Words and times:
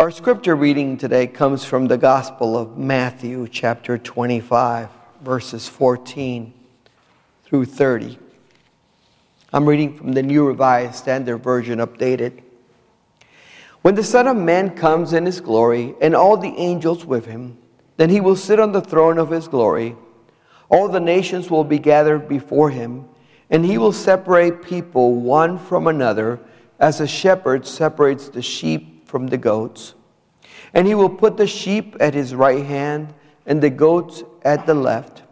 Our 0.00 0.10
scripture 0.10 0.56
reading 0.56 0.96
today 0.96 1.26
comes 1.26 1.62
from 1.62 1.86
the 1.86 1.98
Gospel 1.98 2.56
of 2.56 2.78
Matthew, 2.78 3.46
chapter 3.48 3.98
25, 3.98 4.88
verses 5.20 5.68
14 5.68 6.54
through 7.44 7.66
30. 7.66 8.18
I'm 9.52 9.68
reading 9.68 9.94
from 9.94 10.12
the 10.12 10.22
New 10.22 10.46
Revised 10.46 10.94
Standard 10.94 11.36
Version, 11.44 11.80
updated. 11.80 12.40
When 13.82 13.94
the 13.94 14.02
Son 14.02 14.26
of 14.26 14.38
Man 14.38 14.74
comes 14.74 15.12
in 15.12 15.26
his 15.26 15.38
glory, 15.38 15.94
and 16.00 16.16
all 16.16 16.38
the 16.38 16.56
angels 16.56 17.04
with 17.04 17.26
him, 17.26 17.58
then 17.98 18.08
he 18.08 18.22
will 18.22 18.36
sit 18.36 18.58
on 18.58 18.72
the 18.72 18.80
throne 18.80 19.18
of 19.18 19.28
his 19.28 19.48
glory. 19.48 19.96
All 20.70 20.88
the 20.88 20.98
nations 20.98 21.50
will 21.50 21.62
be 21.62 21.78
gathered 21.78 22.26
before 22.26 22.70
him, 22.70 23.06
and 23.50 23.66
he 23.66 23.76
will 23.76 23.92
separate 23.92 24.62
people 24.62 25.16
one 25.16 25.58
from 25.58 25.86
another, 25.86 26.40
as 26.78 27.02
a 27.02 27.06
shepherd 27.06 27.66
separates 27.66 28.30
the 28.30 28.40
sheep 28.40 28.89
from 29.10 29.26
the 29.26 29.36
goats. 29.36 29.94
And 30.72 30.86
he 30.86 30.94
will 30.94 31.10
put 31.10 31.36
the 31.36 31.46
sheep 31.46 31.96
at 31.98 32.14
his 32.14 32.34
right 32.34 32.64
hand 32.64 33.12
and 33.44 33.60
the 33.60 33.70
goats 33.70 34.22
at 34.44 34.66
the 34.66 34.74
left. 34.74 35.24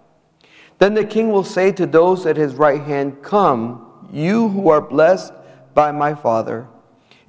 Then 0.79 0.95
the 0.95 1.05
king 1.05 1.31
will 1.31 1.45
say 1.45 1.71
to 1.73 1.87
those 1.87 2.27
at 2.27 2.37
his 2.37 2.55
right 2.55 2.83
hand, 2.83 3.23
Come, 3.23 4.09
you 4.13 4.49
who 4.49 4.69
are 4.69 4.81
blessed 4.81 5.33
by 5.75 5.93
my 5.93 6.15
Father, 6.15 6.67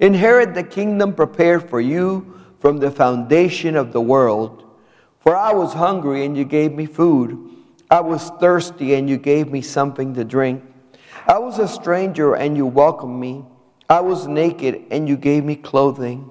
inherit 0.00 0.54
the 0.54 0.62
kingdom 0.62 1.14
prepared 1.14 1.68
for 1.70 1.80
you 1.80 2.40
from 2.58 2.78
the 2.78 2.90
foundation 2.90 3.76
of 3.76 3.92
the 3.92 4.00
world. 4.00 4.64
For 5.20 5.36
I 5.36 5.52
was 5.52 5.72
hungry, 5.72 6.24
and 6.24 6.36
you 6.36 6.44
gave 6.44 6.72
me 6.72 6.86
food. 6.86 7.56
I 7.90 8.00
was 8.00 8.30
thirsty, 8.40 8.94
and 8.94 9.08
you 9.08 9.18
gave 9.18 9.50
me 9.50 9.62
something 9.62 10.14
to 10.14 10.24
drink. 10.24 10.64
I 11.26 11.38
was 11.38 11.58
a 11.58 11.68
stranger, 11.68 12.34
and 12.34 12.56
you 12.56 12.66
welcomed 12.66 13.20
me. 13.20 13.44
I 13.88 14.00
was 14.00 14.26
naked, 14.26 14.84
and 14.90 15.08
you 15.08 15.16
gave 15.16 15.44
me 15.44 15.56
clothing. 15.56 16.30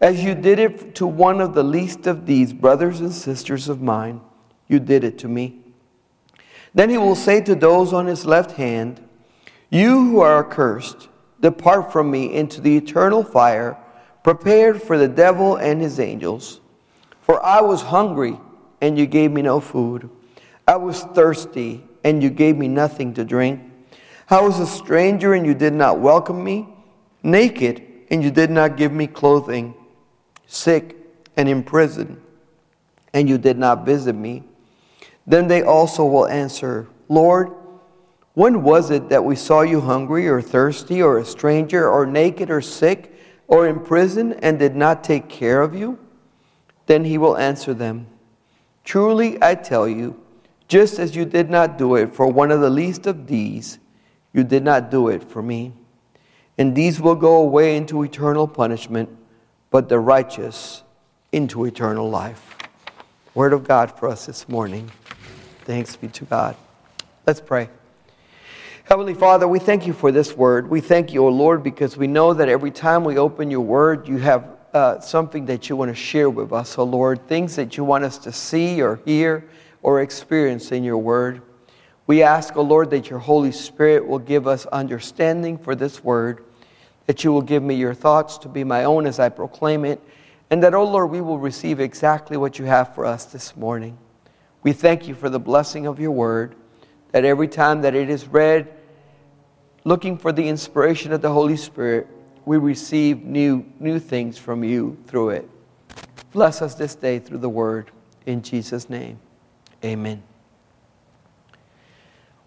as 0.00 0.24
you 0.24 0.34
did 0.34 0.58
it 0.58 0.94
to 0.94 1.06
one 1.06 1.40
of 1.40 1.54
the 1.54 1.62
least 1.62 2.06
of 2.06 2.24
these 2.24 2.52
brothers 2.52 3.00
and 3.00 3.12
sisters 3.12 3.68
of 3.68 3.82
mine, 3.82 4.20
you 4.66 4.80
did 4.80 5.04
it 5.04 5.18
to 5.18 5.28
me. 5.28 5.60
Then 6.74 6.88
he 6.88 6.96
will 6.96 7.16
say 7.16 7.40
to 7.42 7.54
those 7.54 7.92
on 7.92 8.06
his 8.06 8.24
left 8.24 8.52
hand, 8.52 9.06
You 9.68 10.06
who 10.06 10.20
are 10.20 10.46
accursed, 10.46 11.08
depart 11.40 11.92
from 11.92 12.10
me 12.10 12.32
into 12.34 12.60
the 12.60 12.76
eternal 12.76 13.22
fire, 13.22 13.76
prepared 14.22 14.82
for 14.82 14.96
the 14.96 15.08
devil 15.08 15.56
and 15.56 15.80
his 15.80 16.00
angels. 16.00 16.60
For 17.20 17.44
I 17.44 17.60
was 17.60 17.82
hungry, 17.82 18.38
and 18.80 18.98
you 18.98 19.06
gave 19.06 19.30
me 19.32 19.42
no 19.42 19.60
food. 19.60 20.08
I 20.66 20.76
was 20.76 21.02
thirsty, 21.02 21.84
and 22.04 22.22
you 22.22 22.30
gave 22.30 22.56
me 22.56 22.68
nothing 22.68 23.12
to 23.14 23.24
drink. 23.24 23.60
I 24.30 24.40
was 24.40 24.60
a 24.60 24.66
stranger, 24.66 25.34
and 25.34 25.44
you 25.44 25.54
did 25.54 25.74
not 25.74 25.98
welcome 25.98 26.42
me, 26.42 26.68
naked, 27.22 27.82
and 28.10 28.22
you 28.22 28.30
did 28.30 28.50
not 28.50 28.76
give 28.76 28.92
me 28.92 29.06
clothing 29.06 29.74
sick, 30.50 30.96
and 31.36 31.48
in 31.48 31.62
prison, 31.62 32.20
and 33.14 33.28
you 33.28 33.38
did 33.38 33.56
not 33.56 33.86
visit 33.86 34.14
me. 34.14 34.42
Then 35.26 35.46
they 35.46 35.62
also 35.62 36.04
will 36.04 36.26
answer, 36.26 36.88
Lord, 37.08 37.52
when 38.34 38.62
was 38.62 38.90
it 38.90 39.08
that 39.10 39.24
we 39.24 39.36
saw 39.36 39.60
you 39.60 39.80
hungry 39.80 40.28
or 40.28 40.42
thirsty 40.42 41.02
or 41.02 41.18
a 41.18 41.24
stranger 41.24 41.88
or 41.88 42.04
naked 42.04 42.50
or 42.50 42.60
sick 42.60 43.14
or 43.46 43.68
in 43.68 43.80
prison 43.80 44.32
and 44.34 44.58
did 44.58 44.74
not 44.74 45.04
take 45.04 45.28
care 45.28 45.62
of 45.62 45.74
you? 45.74 45.98
Then 46.86 47.04
he 47.04 47.16
will 47.16 47.36
answer 47.36 47.72
them, 47.72 48.06
Truly 48.82 49.40
I 49.40 49.54
tell 49.54 49.88
you, 49.88 50.20
just 50.66 50.98
as 50.98 51.14
you 51.14 51.24
did 51.24 51.48
not 51.48 51.78
do 51.78 51.94
it 51.94 52.12
for 52.12 52.26
one 52.26 52.50
of 52.50 52.60
the 52.60 52.70
least 52.70 53.06
of 53.06 53.28
these, 53.28 53.78
you 54.32 54.42
did 54.42 54.64
not 54.64 54.90
do 54.90 55.08
it 55.08 55.22
for 55.22 55.42
me. 55.42 55.74
And 56.58 56.74
these 56.74 57.00
will 57.00 57.14
go 57.14 57.36
away 57.36 57.76
into 57.76 58.02
eternal 58.02 58.48
punishment 58.48 59.10
but 59.70 59.88
the 59.88 59.98
righteous 59.98 60.82
into 61.32 61.64
eternal 61.64 62.10
life. 62.10 62.56
Word 63.34 63.52
of 63.52 63.66
God 63.66 63.96
for 63.96 64.08
us 64.08 64.26
this 64.26 64.48
morning. 64.48 64.90
Thanks 65.64 65.94
be 65.94 66.08
to 66.08 66.24
God. 66.24 66.56
Let's 67.26 67.40
pray. 67.40 67.68
Heavenly 68.84 69.14
Father, 69.14 69.46
we 69.46 69.60
thank 69.60 69.86
you 69.86 69.92
for 69.92 70.10
this 70.10 70.36
word. 70.36 70.68
We 70.68 70.80
thank 70.80 71.12
you, 71.12 71.24
O 71.24 71.28
Lord, 71.28 71.62
because 71.62 71.96
we 71.96 72.08
know 72.08 72.34
that 72.34 72.48
every 72.48 72.72
time 72.72 73.04
we 73.04 73.18
open 73.18 73.48
your 73.48 73.60
word, 73.60 74.08
you 74.08 74.18
have 74.18 74.56
uh, 74.74 74.98
something 74.98 75.46
that 75.46 75.68
you 75.68 75.76
want 75.76 75.90
to 75.90 75.94
share 75.94 76.28
with 76.28 76.52
us, 76.52 76.76
O 76.76 76.82
Lord, 76.82 77.28
things 77.28 77.54
that 77.54 77.76
you 77.76 77.84
want 77.84 78.02
us 78.02 78.18
to 78.18 78.32
see 78.32 78.82
or 78.82 79.00
hear 79.04 79.48
or 79.82 80.00
experience 80.00 80.72
in 80.72 80.82
your 80.82 80.98
word. 80.98 81.42
We 82.08 82.24
ask, 82.24 82.56
O 82.56 82.62
Lord, 82.62 82.90
that 82.90 83.08
your 83.08 83.20
Holy 83.20 83.52
Spirit 83.52 84.08
will 84.08 84.18
give 84.18 84.48
us 84.48 84.66
understanding 84.66 85.56
for 85.56 85.76
this 85.76 86.02
word 86.02 86.44
that 87.10 87.24
you 87.24 87.32
will 87.32 87.42
give 87.42 87.60
me 87.60 87.74
your 87.74 87.92
thoughts 87.92 88.38
to 88.38 88.48
be 88.48 88.62
my 88.62 88.84
own 88.84 89.04
as 89.04 89.18
I 89.18 89.30
proclaim 89.30 89.84
it, 89.84 90.00
and 90.48 90.62
that, 90.62 90.74
oh 90.74 90.84
Lord, 90.84 91.10
we 91.10 91.20
will 91.20 91.40
receive 91.40 91.80
exactly 91.80 92.36
what 92.36 92.56
you 92.56 92.66
have 92.66 92.94
for 92.94 93.04
us 93.04 93.24
this 93.24 93.56
morning. 93.56 93.98
We 94.62 94.72
thank 94.72 95.08
you 95.08 95.16
for 95.16 95.28
the 95.28 95.40
blessing 95.40 95.88
of 95.88 95.98
your 95.98 96.12
word, 96.12 96.54
that 97.10 97.24
every 97.24 97.48
time 97.48 97.82
that 97.82 97.96
it 97.96 98.08
is 98.08 98.28
read, 98.28 98.72
looking 99.82 100.16
for 100.18 100.30
the 100.30 100.46
inspiration 100.46 101.12
of 101.12 101.20
the 101.20 101.32
Holy 101.32 101.56
Spirit, 101.56 102.06
we 102.44 102.58
receive 102.58 103.24
new, 103.24 103.64
new 103.80 103.98
things 103.98 104.38
from 104.38 104.62
you 104.62 104.96
through 105.08 105.30
it. 105.30 105.50
Bless 106.30 106.62
us 106.62 106.76
this 106.76 106.94
day 106.94 107.18
through 107.18 107.38
the 107.38 107.48
word. 107.48 107.90
In 108.24 108.40
Jesus' 108.40 108.88
name, 108.88 109.18
amen. 109.84 110.29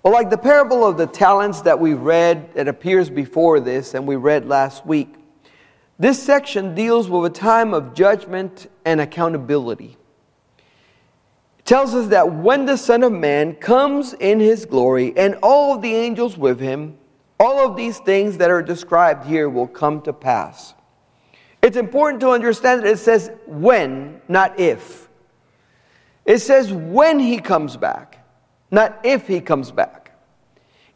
Well, 0.03 0.11
like 0.11 0.29
the 0.29 0.37
parable 0.37 0.85
of 0.85 0.97
the 0.97 1.07
talents 1.07 1.61
that 1.61 1.79
we 1.79 1.93
read, 1.93 2.53
that 2.55 2.67
appears 2.67 3.09
before 3.09 3.61
this 3.61 3.93
and 3.93 4.05
we 4.05 4.17
read 4.17 4.45
last 4.45 4.85
week, 4.85 5.15
this 5.97 6.21
section 6.21 6.75
deals 6.75 7.09
with 7.09 7.31
a 7.31 7.33
time 7.33 7.73
of 7.73 7.93
judgment 7.93 8.69
and 8.83 8.99
accountability. 8.99 9.95
It 11.59 11.65
tells 11.65 11.95
us 11.95 12.09
that 12.09 12.33
when 12.33 12.65
the 12.65 12.75
Son 12.75 13.01
of 13.03 13.13
Man 13.13 13.55
comes 13.55 14.13
in 14.15 14.41
his 14.41 14.65
glory 14.65 15.13
and 15.15 15.35
all 15.41 15.73
of 15.73 15.81
the 15.81 15.95
angels 15.95 16.37
with 16.37 16.59
him, 16.59 16.97
all 17.39 17.65
of 17.65 17.77
these 17.77 17.99
things 17.99 18.39
that 18.39 18.51
are 18.51 18.61
described 18.61 19.25
here 19.25 19.47
will 19.47 19.67
come 19.67 20.01
to 20.01 20.11
pass. 20.11 20.73
It's 21.61 21.77
important 21.77 22.19
to 22.21 22.31
understand 22.31 22.83
that 22.83 22.89
it 22.89 22.99
says 22.99 23.31
when, 23.47 24.19
not 24.27 24.59
if. 24.59 25.07
It 26.25 26.39
says 26.39 26.73
when 26.73 27.19
he 27.19 27.39
comes 27.39 27.77
back 27.77 28.19
not 28.73 28.99
if 29.03 29.27
he 29.27 29.39
comes 29.39 29.71
back. 29.71 30.11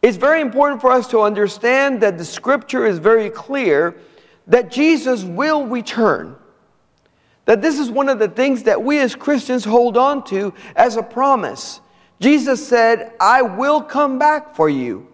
It's 0.02 0.18
very 0.18 0.42
important 0.42 0.82
for 0.82 0.92
us 0.92 1.08
to 1.08 1.22
understand 1.22 2.02
that 2.02 2.18
the 2.18 2.26
scripture 2.26 2.86
is 2.86 3.00
very 3.00 3.30
clear 3.30 3.96
that 4.48 4.72
Jesus 4.72 5.24
will 5.24 5.66
return. 5.66 6.36
That 7.46 7.62
this 7.62 7.80
is 7.80 7.90
one 7.90 8.10
of 8.10 8.20
the 8.20 8.28
things 8.28 8.64
that 8.64 8.84
we 8.84 9.00
as 9.00 9.16
Christians 9.16 9.64
hold 9.64 9.96
on 9.96 10.24
to 10.26 10.54
as 10.76 10.98
a 10.98 11.04
promise. 11.04 11.82
Jesus 12.20 12.66
said, 12.68 13.14
I 13.20 13.42
will 13.42 13.82
come 13.82 14.20
back 14.20 14.56
for 14.56 14.70
you. 14.70 15.08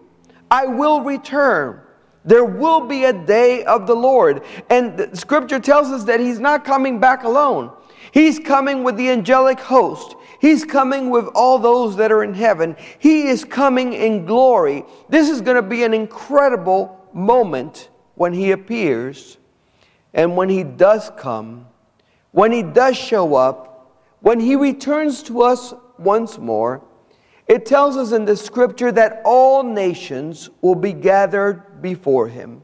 I 0.50 0.66
will 0.66 1.00
return. 1.02 1.80
There 2.24 2.44
will 2.44 2.80
be 2.80 3.04
a 3.04 3.12
day 3.12 3.64
of 3.64 3.86
the 3.86 3.94
Lord. 3.94 4.42
And 4.70 4.96
the 4.96 5.14
scripture 5.16 5.60
tells 5.60 5.88
us 5.88 6.04
that 6.04 6.20
He's 6.20 6.40
not 6.40 6.64
coming 6.64 6.98
back 6.98 7.24
alone. 7.24 7.70
He's 8.12 8.38
coming 8.38 8.84
with 8.84 8.96
the 8.96 9.10
angelic 9.10 9.60
host. 9.60 10.16
He's 10.44 10.62
coming 10.62 11.08
with 11.08 11.26
all 11.28 11.58
those 11.58 11.96
that 11.96 12.12
are 12.12 12.22
in 12.22 12.34
heaven. 12.34 12.76
He 12.98 13.28
is 13.28 13.46
coming 13.46 13.94
in 13.94 14.26
glory. 14.26 14.84
This 15.08 15.30
is 15.30 15.40
going 15.40 15.56
to 15.56 15.62
be 15.62 15.84
an 15.84 15.94
incredible 15.94 17.08
moment 17.14 17.88
when 18.14 18.34
He 18.34 18.50
appears. 18.50 19.38
And 20.12 20.36
when 20.36 20.50
He 20.50 20.62
does 20.62 21.10
come, 21.16 21.66
when 22.32 22.52
He 22.52 22.62
does 22.62 22.94
show 22.94 23.34
up, 23.34 23.96
when 24.20 24.38
He 24.38 24.54
returns 24.54 25.22
to 25.22 25.40
us 25.40 25.72
once 25.98 26.36
more, 26.36 26.84
it 27.48 27.64
tells 27.64 27.96
us 27.96 28.12
in 28.12 28.26
the 28.26 28.36
scripture 28.36 28.92
that 28.92 29.22
all 29.24 29.62
nations 29.62 30.50
will 30.60 30.74
be 30.74 30.92
gathered 30.92 31.80
before 31.80 32.28
Him. 32.28 32.60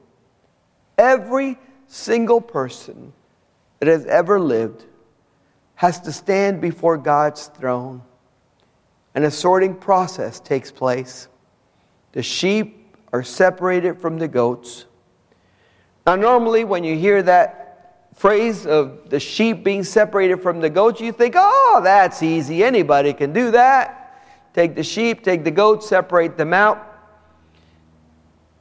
Every 0.99 1.59
single 1.87 2.43
person 2.43 3.15
that 3.79 3.89
has 3.89 4.05
ever 4.05 4.39
lived 4.39 4.85
has 5.81 5.99
to 5.99 6.13
stand 6.13 6.61
before 6.61 6.99
God's 6.99 7.47
throne, 7.47 8.03
and 9.15 9.25
a 9.25 9.31
sorting 9.31 9.75
process 9.75 10.39
takes 10.39 10.71
place. 10.71 11.27
The 12.13 12.23
sheep 12.23 12.95
are 13.15 13.23
separated 13.23 13.99
from 13.99 14.19
the 14.19 14.29
goats. 14.29 14.85
Now, 16.07 16.17
normally, 16.17 16.65
when 16.65 16.85
you 16.85 16.97
hear 16.97 17.23
that 17.23 18.11
phrase 18.15 18.67
of 18.67 19.09
the 19.09 19.19
sheep 19.19 19.65
being 19.65 19.83
separated 19.83 20.43
from 20.43 20.61
the 20.61 20.69
goats, 20.69 21.01
you 21.01 21.13
think, 21.13 21.35
oh, 21.39 21.81
that's 21.83 22.23
easy. 22.23 22.63
Anybody 22.63 23.15
can 23.15 23.33
do 23.33 23.51
that. 23.53 24.23
Take 24.53 24.75
the 24.75 24.85
sheep, 24.85 25.25
take 25.25 25.45
the 25.45 25.51
goats, 25.51 25.89
separate 25.89 26.37
them 26.37 26.53
out. 26.53 26.87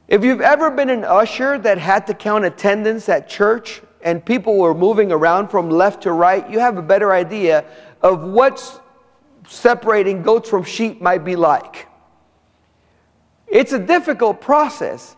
If 0.08 0.24
you've 0.24 0.40
ever 0.40 0.70
been 0.70 0.88
an 0.88 1.04
usher 1.04 1.58
that 1.58 1.76
had 1.76 2.06
to 2.06 2.14
count 2.14 2.46
attendance 2.46 3.10
at 3.10 3.28
church 3.28 3.82
and 4.02 4.24
people 4.24 4.56
were 4.56 4.74
moving 4.74 5.12
around 5.12 5.48
from 5.48 5.70
left 5.70 6.02
to 6.02 6.12
right, 6.12 6.48
you 6.50 6.58
have 6.58 6.76
a 6.78 6.82
better 6.82 7.12
idea 7.12 7.64
of 8.02 8.22
what 8.22 8.82
separating 9.46 10.22
goats 10.22 10.48
from 10.48 10.64
sheep 10.64 11.00
might 11.00 11.24
be 11.24 11.36
like. 11.36 11.86
It's 13.46 13.72
a 13.72 13.78
difficult 13.78 14.40
process. 14.40 15.16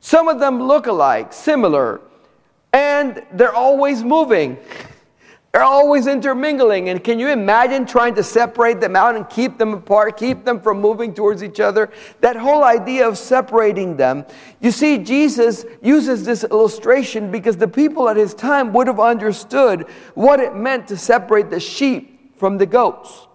Some 0.00 0.28
of 0.28 0.38
them 0.38 0.62
look 0.62 0.86
alike, 0.86 1.32
similar, 1.32 2.00
and 2.72 3.24
they're 3.32 3.54
always 3.54 4.04
moving. 4.04 4.58
They're 5.52 5.64
always 5.64 6.06
intermingling. 6.06 6.90
And 6.90 7.02
can 7.02 7.18
you 7.18 7.28
imagine 7.28 7.84
trying 7.84 8.14
to 8.14 8.22
separate 8.22 8.80
them 8.80 8.94
out 8.94 9.16
and 9.16 9.28
keep 9.28 9.58
them 9.58 9.74
apart, 9.74 10.16
keep 10.16 10.44
them 10.44 10.60
from 10.60 10.80
moving 10.80 11.12
towards 11.12 11.42
each 11.42 11.58
other? 11.58 11.90
That 12.20 12.36
whole 12.36 12.62
idea 12.62 13.08
of 13.08 13.18
separating 13.18 13.96
them. 13.96 14.24
You 14.60 14.70
see, 14.70 14.98
Jesus 14.98 15.64
uses 15.82 16.24
this 16.24 16.44
illustration 16.44 17.32
because 17.32 17.56
the 17.56 17.66
people 17.66 18.08
at 18.08 18.16
his 18.16 18.32
time 18.32 18.72
would 18.74 18.86
have 18.86 19.00
understood 19.00 19.88
what 20.14 20.38
it 20.38 20.54
meant 20.54 20.86
to 20.88 20.96
separate 20.96 21.50
the 21.50 21.60
sheep 21.60 22.38
from 22.38 22.56
the 22.56 22.66
goats. 22.66 23.26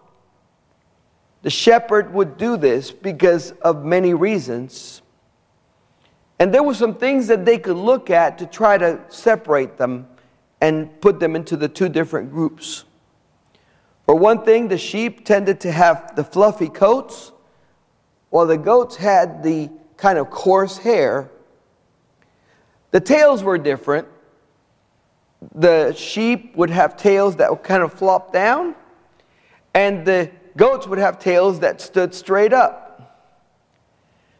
The 1.41 1.49
shepherd 1.49 2.13
would 2.13 2.37
do 2.37 2.55
this 2.55 2.91
because 2.91 3.51
of 3.61 3.83
many 3.83 4.13
reasons. 4.13 5.01
And 6.39 6.53
there 6.53 6.63
were 6.63 6.73
some 6.73 6.95
things 6.95 7.27
that 7.27 7.45
they 7.45 7.57
could 7.57 7.77
look 7.77 8.09
at 8.09 8.37
to 8.37 8.45
try 8.45 8.77
to 8.77 9.01
separate 9.09 9.77
them 9.77 10.07
and 10.61 10.99
put 11.01 11.19
them 11.19 11.35
into 11.35 11.57
the 11.57 11.67
two 11.67 11.89
different 11.89 12.31
groups. 12.31 12.85
For 14.05 14.15
one 14.15 14.43
thing, 14.43 14.67
the 14.67 14.77
sheep 14.77 15.25
tended 15.25 15.59
to 15.61 15.71
have 15.71 16.15
the 16.15 16.23
fluffy 16.23 16.69
coats, 16.69 17.31
while 18.29 18.45
the 18.45 18.57
goats 18.57 18.95
had 18.95 19.43
the 19.43 19.69
kind 19.97 20.17
of 20.17 20.29
coarse 20.29 20.77
hair. 20.77 21.31
The 22.91 22.99
tails 22.99 23.43
were 23.43 23.57
different. 23.57 24.07
The 25.53 25.93
sheep 25.93 26.55
would 26.55 26.69
have 26.69 26.97
tails 26.97 27.35
that 27.37 27.49
would 27.49 27.63
kind 27.63 27.83
of 27.83 27.93
flop 27.93 28.31
down, 28.31 28.75
and 29.73 30.05
the 30.05 30.31
goats 30.55 30.87
would 30.87 30.99
have 30.99 31.19
tails 31.19 31.59
that 31.59 31.81
stood 31.81 32.13
straight 32.13 32.53
up. 32.53 32.83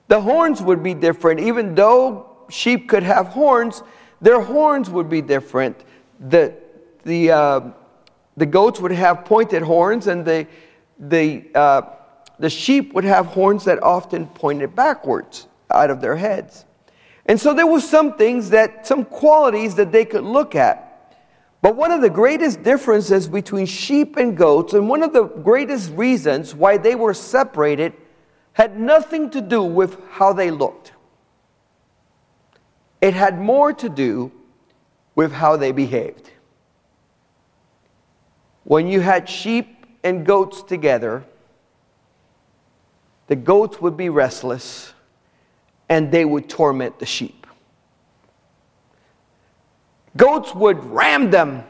The 0.07 0.21
horns 0.21 0.61
would 0.61 0.83
be 0.83 0.93
different. 0.93 1.39
Even 1.39 1.73
though 1.75 2.45
sheep 2.49 2.87
could 2.87 3.03
have 3.03 3.27
horns, 3.27 3.81
their 4.21 4.39
horns 4.39 4.89
would 4.89 5.09
be 5.09 5.21
different. 5.21 5.83
The, 6.19 6.55
the, 7.03 7.31
uh, 7.31 7.61
the 8.37 8.45
goats 8.45 8.79
would 8.79 8.91
have 8.91 9.25
pointed 9.25 9.61
horns, 9.61 10.07
and 10.07 10.25
the, 10.25 10.47
the, 10.99 11.45
uh, 11.53 11.81
the 12.39 12.49
sheep 12.49 12.93
would 12.93 13.03
have 13.03 13.27
horns 13.27 13.65
that 13.65 13.81
often 13.83 14.27
pointed 14.27 14.75
backwards 14.75 15.47
out 15.71 15.89
of 15.89 16.01
their 16.01 16.15
heads. 16.15 16.65
And 17.25 17.39
so 17.39 17.53
there 17.53 17.67
were 17.67 17.81
some 17.81 18.17
things 18.17 18.51
that, 18.51 18.85
some 18.85 19.05
qualities 19.05 19.75
that 19.75 19.91
they 19.91 20.05
could 20.05 20.23
look 20.23 20.55
at. 20.55 20.81
But 21.61 21.75
one 21.75 21.91
of 21.91 22.01
the 22.01 22.09
greatest 22.09 22.61
differences 22.61 23.27
between 23.27 23.65
sheep 23.65 24.17
and 24.17 24.37
goats, 24.37 24.73
and 24.73 24.87
one 24.87 25.01
of 25.01 25.13
the 25.13 25.23
greatest 25.23 25.91
reasons 25.93 26.53
why 26.53 26.77
they 26.77 26.93
were 26.93 27.13
separated, 27.13 27.93
had 28.53 28.79
nothing 28.79 29.31
to 29.31 29.41
do 29.41 29.63
with 29.63 29.97
how 30.11 30.31
they 30.31 30.51
looked. 30.51 30.93
It 33.01 33.13
had 33.13 33.39
more 33.39 33.73
to 33.73 33.89
do 33.89 34.31
with 35.15 35.31
how 35.31 35.57
they 35.57 35.71
behaved. 35.71 36.29
When 38.63 38.87
you 38.87 38.99
had 38.99 39.29
sheep 39.29 39.85
and 40.03 40.25
goats 40.25 40.61
together, 40.61 41.23
the 43.27 43.35
goats 43.35 43.81
would 43.81 43.97
be 43.97 44.09
restless 44.09 44.93
and 45.89 46.11
they 46.11 46.25
would 46.25 46.49
torment 46.49 46.99
the 46.99 47.05
sheep. 47.05 47.47
Goats 50.17 50.53
would 50.55 50.83
ram 50.85 51.31
them, 51.31 51.63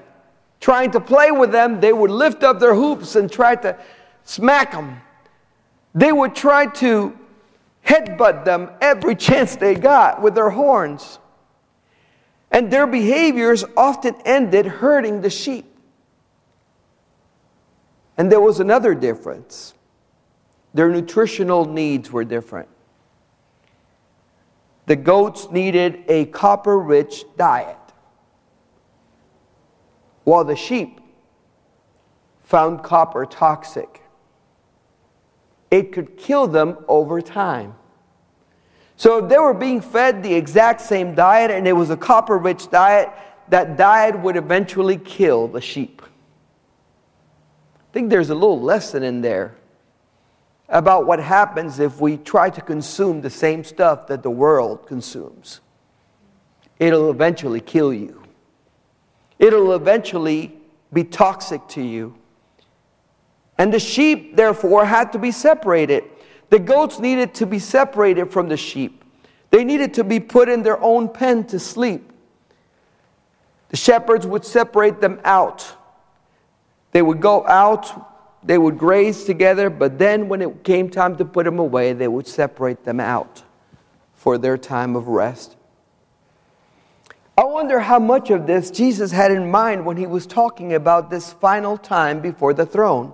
trying 0.59 0.91
to 0.91 0.99
play 0.99 1.31
with 1.31 1.51
them. 1.51 1.79
They 1.79 1.93
would 1.93 2.11
lift 2.11 2.43
up 2.43 2.59
their 2.59 2.75
hoops 2.75 3.15
and 3.15 3.31
try 3.31 3.55
to 3.55 3.77
smack 4.23 4.71
them 4.71 5.01
they 5.95 6.11
would 6.11 6.35
try 6.35 6.67
to 6.67 7.17
headbutt 7.87 8.43
them 8.43 8.69
every 8.81 9.15
chance 9.15 9.55
they 9.55 9.75
got 9.75 10.21
with 10.21 10.35
their 10.35 10.49
horns. 10.49 11.19
And 12.51 12.71
their 12.71 12.87
behaviors 12.87 13.65
often 13.75 14.15
ended 14.25 14.65
hurting 14.65 15.21
the 15.21 15.29
sheep. 15.29 15.65
And 18.17 18.31
there 18.31 18.39
was 18.39 18.59
another 18.59 18.95
difference 18.95 19.73
their 20.73 20.89
nutritional 20.89 21.65
needs 21.65 22.11
were 22.11 22.25
different. 22.25 22.67
The 24.87 24.97
goats 24.97 25.49
needed 25.49 26.03
a 26.07 26.25
copper 26.25 26.77
rich 26.77 27.23
diet, 27.37 27.77
while 30.25 30.43
the 30.43 30.55
sheep 30.55 30.99
found 32.43 32.83
copper 32.83 33.25
toxic 33.25 34.01
it 35.71 35.91
could 35.91 36.17
kill 36.17 36.47
them 36.47 36.77
over 36.87 37.21
time. 37.21 37.75
So 38.97 39.23
if 39.23 39.29
they 39.29 39.37
were 39.37 39.53
being 39.53 39.81
fed 39.81 40.23
the 40.23 40.33
exact 40.33 40.81
same 40.81 41.15
diet 41.15 41.51
and 41.51 41.67
it 41.67 41.73
was 41.73 41.89
a 41.89 41.97
copper 41.97 42.37
rich 42.37 42.69
diet, 42.69 43.09
that 43.49 43.77
diet 43.77 44.19
would 44.19 44.37
eventually 44.37 44.97
kill 44.97 45.47
the 45.47 45.61
sheep. 45.61 46.01
I 46.01 47.93
think 47.93 48.09
there's 48.09 48.29
a 48.29 48.35
little 48.35 48.59
lesson 48.59 49.03
in 49.03 49.21
there 49.21 49.55
about 50.67 51.05
what 51.05 51.19
happens 51.19 51.79
if 51.79 52.01
we 52.01 52.17
try 52.17 52.49
to 52.49 52.61
consume 52.61 53.21
the 53.21 53.29
same 53.29 53.63
stuff 53.63 54.07
that 54.07 54.23
the 54.23 54.31
world 54.31 54.87
consumes. 54.87 55.61
It'll 56.79 57.09
eventually 57.09 57.61
kill 57.61 57.93
you, 57.93 58.23
it'll 59.39 59.73
eventually 59.73 60.57
be 60.91 61.03
toxic 61.03 61.67
to 61.69 61.81
you. 61.81 62.15
And 63.57 63.73
the 63.73 63.79
sheep, 63.79 64.35
therefore, 64.35 64.85
had 64.85 65.13
to 65.13 65.19
be 65.19 65.31
separated. 65.31 66.03
The 66.49 66.59
goats 66.59 66.99
needed 66.99 67.33
to 67.35 67.45
be 67.45 67.59
separated 67.59 68.31
from 68.31 68.49
the 68.49 68.57
sheep. 68.57 69.03
They 69.51 69.63
needed 69.63 69.93
to 69.95 70.03
be 70.03 70.19
put 70.19 70.49
in 70.49 70.63
their 70.63 70.81
own 70.81 71.09
pen 71.09 71.45
to 71.47 71.59
sleep. 71.59 72.11
The 73.69 73.77
shepherds 73.77 74.27
would 74.27 74.45
separate 74.45 75.01
them 75.01 75.19
out. 75.23 75.73
They 76.91 77.01
would 77.01 77.19
go 77.19 77.45
out, 77.47 78.45
they 78.45 78.57
would 78.57 78.77
graze 78.77 79.25
together, 79.25 79.69
but 79.69 79.97
then 79.97 80.29
when 80.29 80.41
it 80.41 80.63
came 80.63 80.89
time 80.89 81.17
to 81.17 81.25
put 81.25 81.45
them 81.45 81.59
away, 81.59 81.93
they 81.93 82.07
would 82.07 82.27
separate 82.27 82.85
them 82.85 82.99
out 82.99 83.43
for 84.13 84.37
their 84.37 84.57
time 84.57 84.95
of 84.95 85.07
rest. 85.07 85.55
I 87.37 87.43
wonder 87.43 87.81
how 87.81 87.99
much 87.99 88.29
of 88.29 88.47
this 88.47 88.71
Jesus 88.71 89.11
had 89.11 89.31
in 89.31 89.51
mind 89.51 89.85
when 89.85 89.97
he 89.97 90.07
was 90.07 90.25
talking 90.25 90.73
about 90.73 91.09
this 91.09 91.33
final 91.33 91.77
time 91.77 92.21
before 92.21 92.53
the 92.53 92.65
throne. 92.65 93.13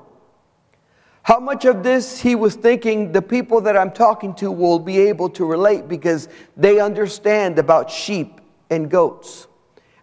How 1.23 1.39
much 1.39 1.65
of 1.65 1.83
this 1.83 2.19
he 2.19 2.35
was 2.35 2.55
thinking 2.55 3.11
the 3.11 3.21
people 3.21 3.61
that 3.61 3.77
I'm 3.77 3.91
talking 3.91 4.33
to 4.35 4.51
will 4.51 4.79
be 4.79 4.97
able 4.99 5.29
to 5.31 5.45
relate 5.45 5.87
because 5.87 6.27
they 6.57 6.79
understand 6.79 7.59
about 7.59 7.91
sheep 7.91 8.41
and 8.69 8.89
goats 8.89 9.47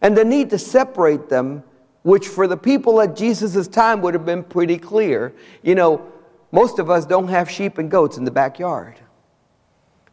and 0.00 0.16
the 0.16 0.25
need 0.25 0.50
to 0.50 0.58
separate 0.58 1.28
them, 1.28 1.64
which 2.02 2.28
for 2.28 2.46
the 2.46 2.56
people 2.56 3.00
at 3.00 3.16
Jesus' 3.16 3.66
time 3.66 4.00
would 4.02 4.14
have 4.14 4.25
been 4.25 4.44
pretty 4.44 4.78
clear. 4.78 5.34
You 5.62 5.75
know, 5.75 6.12
most 6.52 6.78
of 6.78 6.88
us 6.88 7.04
don't 7.04 7.28
have 7.28 7.50
sheep 7.50 7.78
and 7.78 7.90
goats 7.90 8.16
in 8.16 8.25
the 8.25 8.30
backyard. 8.30 8.94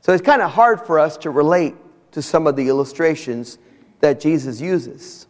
So 0.02 0.14
it's 0.14 0.26
kind 0.26 0.42
of 0.42 0.52
hard 0.52 0.82
for 0.86 1.00
us 1.00 1.18
to 1.18 1.30
relate 1.30 1.76
to 2.12 2.22
some 2.22 2.48
of 2.48 2.56
the 2.56 2.68
illustrations 2.68 3.58
that 4.00 4.20
Jesus 4.20 4.60
uses. 4.60 5.28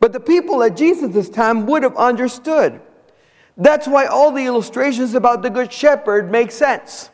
But 0.00 0.12
the 0.12 0.20
people 0.20 0.62
at 0.62 0.76
Jesus' 0.76 1.28
time 1.28 1.66
would 1.66 1.82
have 1.82 1.96
understood. 1.96 2.80
That's 3.56 3.88
why 3.88 4.06
all 4.06 4.32
the 4.32 4.44
illustrations 4.44 5.14
about 5.14 5.42
the 5.42 5.50
Good 5.50 5.72
Shepherd 5.72 6.30
make 6.30 6.50
sense. 6.50 7.10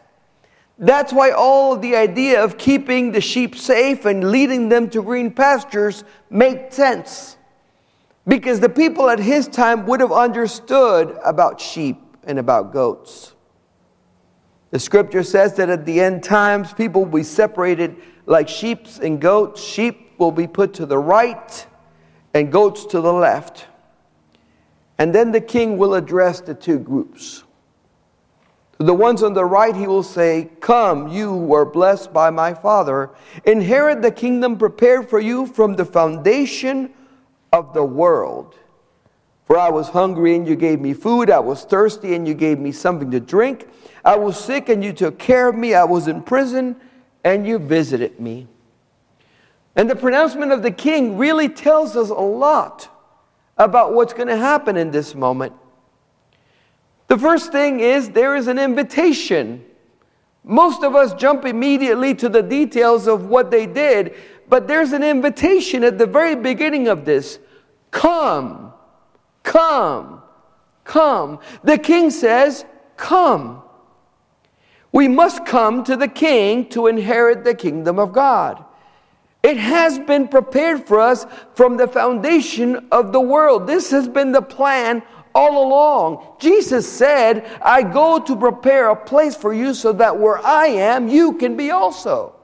That's 0.78 1.12
why 1.12 1.30
all 1.30 1.76
the 1.76 1.94
idea 1.94 2.42
of 2.42 2.58
keeping 2.58 3.12
the 3.12 3.20
sheep 3.20 3.54
safe 3.54 4.04
and 4.04 4.30
leading 4.30 4.68
them 4.68 4.90
to 4.90 5.02
green 5.02 5.30
pastures 5.30 6.02
make 6.30 6.72
sense. 6.72 7.36
Because 8.26 8.60
the 8.60 8.68
people 8.68 9.08
at 9.08 9.18
his 9.20 9.46
time 9.46 9.86
would 9.86 10.00
have 10.00 10.12
understood 10.12 11.16
about 11.24 11.60
sheep 11.60 11.98
and 12.24 12.38
about 12.38 12.72
goats. 12.72 13.34
The 14.70 14.78
scripture 14.78 15.22
says 15.22 15.54
that 15.56 15.68
at 15.68 15.84
the 15.84 16.00
end 16.00 16.22
times, 16.24 16.72
people 16.72 17.04
will 17.04 17.18
be 17.18 17.24
separated 17.24 17.96
like 18.26 18.48
sheep 18.48 18.86
and 19.02 19.20
goats. 19.20 19.62
Sheep 19.62 20.18
will 20.18 20.32
be 20.32 20.46
put 20.46 20.74
to 20.74 20.86
the 20.86 20.98
right, 20.98 21.66
and 22.32 22.50
goats 22.50 22.86
to 22.86 23.00
the 23.00 23.12
left. 23.12 23.66
And 25.02 25.12
then 25.12 25.32
the 25.32 25.40
king 25.40 25.78
will 25.78 25.94
address 25.94 26.40
the 26.40 26.54
two 26.54 26.78
groups. 26.78 27.42
To 28.78 28.86
the 28.86 28.94
ones 28.94 29.24
on 29.24 29.34
the 29.34 29.44
right, 29.44 29.74
he 29.74 29.88
will 29.88 30.04
say, 30.04 30.48
Come, 30.60 31.08
you 31.08 31.28
who 31.28 31.52
are 31.54 31.64
blessed 31.64 32.12
by 32.12 32.30
my 32.30 32.54
Father, 32.54 33.10
inherit 33.44 34.00
the 34.00 34.12
kingdom 34.12 34.56
prepared 34.56 35.10
for 35.10 35.18
you 35.18 35.46
from 35.46 35.74
the 35.74 35.84
foundation 35.84 36.92
of 37.52 37.74
the 37.74 37.82
world. 37.82 38.54
For 39.44 39.58
I 39.58 39.70
was 39.70 39.88
hungry 39.88 40.36
and 40.36 40.46
you 40.46 40.54
gave 40.54 40.80
me 40.80 40.92
food. 40.94 41.30
I 41.30 41.40
was 41.40 41.64
thirsty 41.64 42.14
and 42.14 42.28
you 42.28 42.34
gave 42.34 42.60
me 42.60 42.70
something 42.70 43.10
to 43.10 43.18
drink. 43.18 43.68
I 44.04 44.14
was 44.14 44.38
sick 44.38 44.68
and 44.68 44.84
you 44.84 44.92
took 44.92 45.18
care 45.18 45.48
of 45.48 45.56
me. 45.56 45.74
I 45.74 45.82
was 45.82 46.06
in 46.06 46.22
prison 46.22 46.76
and 47.24 47.44
you 47.44 47.58
visited 47.58 48.20
me. 48.20 48.46
And 49.74 49.90
the 49.90 49.96
pronouncement 49.96 50.52
of 50.52 50.62
the 50.62 50.70
king 50.70 51.18
really 51.18 51.48
tells 51.48 51.96
us 51.96 52.08
a 52.08 52.14
lot 52.14 52.88
about 53.56 53.92
what's 53.94 54.12
going 54.12 54.28
to 54.28 54.36
happen 54.36 54.76
in 54.76 54.90
this 54.90 55.14
moment. 55.14 55.52
The 57.08 57.18
first 57.18 57.52
thing 57.52 57.80
is 57.80 58.10
there 58.10 58.36
is 58.36 58.48
an 58.48 58.58
invitation. 58.58 59.64
Most 60.44 60.82
of 60.82 60.94
us 60.96 61.14
jump 61.14 61.44
immediately 61.44 62.14
to 62.16 62.28
the 62.28 62.42
details 62.42 63.06
of 63.06 63.26
what 63.26 63.50
they 63.50 63.66
did, 63.66 64.14
but 64.48 64.66
there's 64.66 64.92
an 64.92 65.02
invitation 65.02 65.84
at 65.84 65.98
the 65.98 66.06
very 66.06 66.34
beginning 66.34 66.88
of 66.88 67.04
this 67.04 67.38
Come, 67.90 68.72
come, 69.42 70.22
come. 70.84 71.38
The 71.62 71.78
king 71.78 72.10
says, 72.10 72.64
Come. 72.96 73.62
We 74.92 75.08
must 75.08 75.46
come 75.46 75.84
to 75.84 75.96
the 75.96 76.08
king 76.08 76.68
to 76.70 76.86
inherit 76.86 77.44
the 77.44 77.54
kingdom 77.54 77.98
of 77.98 78.12
God. 78.12 78.64
It 79.42 79.56
has 79.56 79.98
been 79.98 80.28
prepared 80.28 80.86
for 80.86 81.00
us 81.00 81.26
from 81.54 81.76
the 81.76 81.88
foundation 81.88 82.88
of 82.92 83.12
the 83.12 83.20
world. 83.20 83.66
This 83.66 83.90
has 83.90 84.08
been 84.08 84.30
the 84.30 84.42
plan 84.42 85.02
all 85.34 85.66
along. 85.66 86.36
Jesus 86.38 86.90
said, 86.90 87.44
I 87.62 87.82
go 87.82 88.20
to 88.20 88.36
prepare 88.36 88.90
a 88.90 88.96
place 88.96 89.34
for 89.34 89.52
you 89.52 89.74
so 89.74 89.92
that 89.94 90.18
where 90.18 90.38
I 90.38 90.66
am, 90.66 91.08
you 91.08 91.34
can 91.34 91.56
be 91.56 91.70
also. 91.70 92.36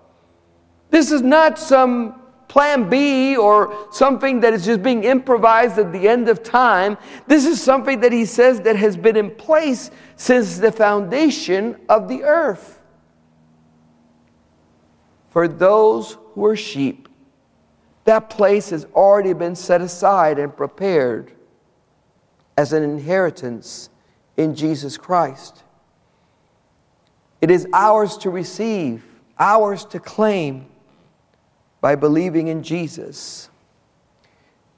This 0.91 1.13
is 1.13 1.23
not 1.23 1.59
some 1.59 2.21
plan 2.49 2.89
B 2.89 3.37
or 3.37 3.89
something 3.93 4.41
that 4.41 4.55
is 4.55 4.65
just 4.65 4.83
being 4.83 5.05
improvised 5.05 5.79
at 5.79 5.93
the 5.93 6.09
end 6.09 6.29
of 6.29 6.43
time. 6.43 6.97
This 7.27 7.45
is 7.45 7.63
something 7.63 8.01
that 8.01 8.11
he 8.11 8.25
says 8.25 8.63
that 8.63 8.75
has 8.75 8.97
been 8.97 9.17
in 9.17 9.31
place 9.31 9.91
since 10.17 10.59
the 10.59 10.73
foundation 10.73 11.77
of 11.89 12.09
the 12.09 12.25
earth. 12.25 12.81
For 15.29 15.47
those 15.47 16.17
who 16.39 16.47
are 16.47 16.55
sheep, 16.55 17.09
that 18.05 18.31
place 18.31 18.71
has 18.71 18.85
already 18.95 19.33
been 19.33 19.57
set 19.57 19.81
aside 19.81 20.39
and 20.39 20.57
prepared 20.57 21.33
as 22.57 22.73
an 22.73 22.85
inheritance 22.85 23.91
in 24.37 24.55
Jesus 24.55 24.97
Christ. 24.97 25.65
It 27.41 27.51
is 27.51 27.67
ours 27.73 28.17
to 28.19 28.31
receive, 28.31 29.05
ours 29.37 29.85
to 29.87 29.99
claim 29.99 30.67
by 31.81 31.97
believing 31.97 32.47
in 32.47 32.63
Jesus. 32.63 33.51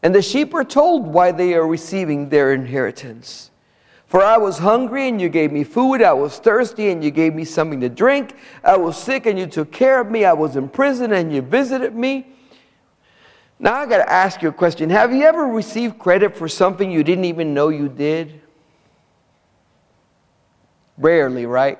And 0.03 0.15
the 0.15 0.23
sheep 0.23 0.55
are 0.55 0.65
told 0.65 1.07
why 1.07 1.31
they 1.31 1.53
are 1.53 1.67
receiving 1.67 2.31
their 2.31 2.55
inheritance. 2.55 3.51
For 4.11 4.25
I 4.25 4.39
was 4.39 4.59
hungry 4.59 5.07
and 5.07 5.21
you 5.21 5.29
gave 5.29 5.53
me 5.53 5.63
food. 5.63 6.03
I 6.03 6.13
was 6.15 6.41
thirsty 6.41 6.91
and 6.91 7.03
you 7.03 7.13
gave 7.13 7.33
me 7.33 7.45
something 7.45 7.81
to 7.81 7.89
drink. 7.89 8.35
I 8.65 8.77
was 8.77 9.01
sick 9.01 9.27
and 9.27 9.39
you 9.39 9.47
took 9.47 9.71
care 9.71 10.01
of 10.01 10.11
me. 10.11 10.25
I 10.25 10.33
was 10.33 10.57
in 10.57 10.69
prison 10.69 11.13
and 11.13 11.33
you 11.33 11.43
visited 11.43 11.95
me. 11.95 12.27
Now 13.61 13.75
I 13.75 13.87
got 13.87 13.99
to 13.99 14.13
ask 14.13 14.43
you 14.43 14.49
a 14.49 14.53
question. 14.53 14.91
Have 14.91 15.15
you 15.15 15.23
ever 15.23 15.47
received 15.47 16.01
credit 16.01 16.37
for 16.37 16.49
something 16.49 16.91
you 16.91 17.05
didn't 17.05 17.27
even 17.27 17.55
know 17.55 17.69
you 17.69 17.89
did? 17.89 18.41
Rarely, 20.99 21.47
right? 21.47 21.79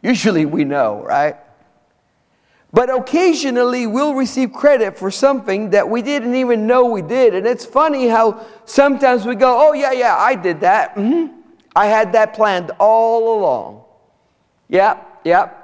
Usually 0.00 0.46
we 0.46 0.62
know, 0.62 1.02
right? 1.02 1.34
But 2.72 2.88
occasionally 2.88 3.88
we'll 3.88 4.14
receive 4.14 4.52
credit 4.52 4.96
for 4.96 5.10
something 5.10 5.70
that 5.70 5.90
we 5.90 6.02
didn't 6.02 6.36
even 6.36 6.68
know 6.68 6.84
we 6.84 7.02
did. 7.02 7.34
And 7.34 7.48
it's 7.48 7.66
funny 7.66 8.06
how 8.06 8.46
sometimes 8.64 9.26
we 9.26 9.34
go, 9.34 9.56
oh, 9.58 9.72
yeah, 9.72 9.90
yeah, 9.90 10.14
I 10.16 10.36
did 10.36 10.60
that. 10.60 10.94
Mm-hmm. 10.94 11.40
I 11.76 11.86
had 11.86 12.12
that 12.12 12.34
planned 12.34 12.70
all 12.78 13.38
along. 13.38 13.84
Yep, 14.68 15.20
yep. 15.24 15.60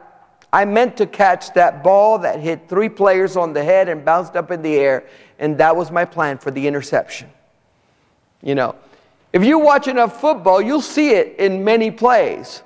I 0.53 0.65
meant 0.65 0.97
to 0.97 1.07
catch 1.07 1.53
that 1.55 1.85
ball 1.85 2.19
that 2.19 2.41
hit 2.41 2.69
three 2.69 2.89
players 2.89 3.37
on 3.37 3.53
the 3.53 3.63
head 3.63 3.89
and 3.89 4.05
bounced 4.05 4.35
up 4.35 4.51
in 4.51 4.63
the 4.63 4.75
air, 4.75 5.05
and 5.39 5.57
that 5.59 5.77
was 5.77 5.91
my 5.91 6.05
plan 6.05 6.39
for 6.39 6.51
the 6.51 6.67
interception. 6.67 7.31
You 8.43 8.57
know, 8.57 8.75
if 9.33 9.45
you 9.45 9.59
watch 9.59 9.87
enough 9.87 10.21
football, 10.21 10.61
you'll 10.61 10.81
see 10.81 11.11
it 11.11 11.37
in 11.39 11.63
many 11.63 11.91
plays. 11.91 12.63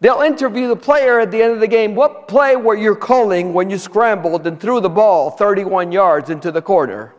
They'll 0.00 0.20
interview 0.20 0.68
the 0.68 0.76
player 0.76 1.18
at 1.18 1.32
the 1.32 1.42
end 1.42 1.54
of 1.54 1.60
the 1.60 1.66
game. 1.66 1.96
What 1.96 2.28
play 2.28 2.54
were 2.54 2.76
you 2.76 2.94
calling 2.94 3.52
when 3.52 3.68
you 3.68 3.78
scrambled 3.78 4.46
and 4.46 4.60
threw 4.60 4.80
the 4.80 4.88
ball 4.88 5.30
31 5.32 5.90
yards 5.90 6.30
into 6.30 6.52
the 6.52 6.62
corner? 6.62 7.14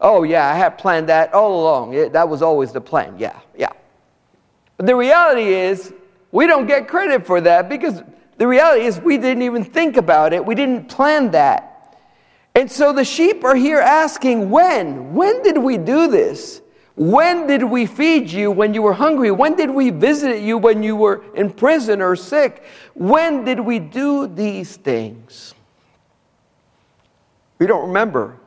Oh, 0.00 0.22
yeah, 0.22 0.48
I 0.48 0.54
had 0.54 0.78
planned 0.78 1.08
that 1.08 1.34
all 1.34 1.62
along. 1.62 1.94
It, 1.94 2.12
that 2.12 2.28
was 2.28 2.42
always 2.42 2.70
the 2.70 2.80
plan. 2.80 3.16
Yeah, 3.18 3.40
yeah. 3.56 3.72
But 4.76 4.86
the 4.86 4.96
reality 4.96 5.44
is, 5.44 5.92
we 6.32 6.46
don't 6.46 6.66
get 6.66 6.88
credit 6.88 7.26
for 7.26 7.40
that 7.40 7.68
because 7.68 8.02
the 8.36 8.46
reality 8.46 8.84
is, 8.84 9.00
we 9.00 9.16
didn't 9.16 9.42
even 9.42 9.64
think 9.64 9.96
about 9.96 10.32
it, 10.32 10.44
we 10.44 10.54
didn't 10.54 10.88
plan 10.88 11.30
that. 11.30 11.72
And 12.54 12.70
so 12.70 12.92
the 12.92 13.04
sheep 13.04 13.44
are 13.44 13.54
here 13.54 13.80
asking, 13.80 14.50
When? 14.50 15.14
When 15.14 15.42
did 15.42 15.58
we 15.58 15.76
do 15.78 16.08
this? 16.08 16.62
When 16.96 17.46
did 17.46 17.62
we 17.62 17.84
feed 17.84 18.30
you 18.30 18.50
when 18.50 18.72
you 18.72 18.80
were 18.80 18.94
hungry? 18.94 19.30
When 19.30 19.54
did 19.54 19.68
we 19.70 19.90
visit 19.90 20.40
you 20.40 20.56
when 20.56 20.82
you 20.82 20.96
were 20.96 21.22
in 21.34 21.50
prison 21.50 22.00
or 22.00 22.16
sick? 22.16 22.64
When 22.94 23.44
did 23.44 23.60
we 23.60 23.78
do 23.78 24.26
these 24.26 24.76
things? 24.76 25.54
We 27.58 27.66
don't 27.66 27.88
remember. 27.88 28.38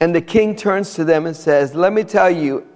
And 0.00 0.14
the 0.14 0.20
king 0.20 0.56
turns 0.56 0.92
to 0.94 1.04
them 1.04 1.24
and 1.24 1.34
says, 1.34 1.74
Let 1.74 1.94
me 1.94 2.04
tell 2.04 2.30
you, 2.30 2.66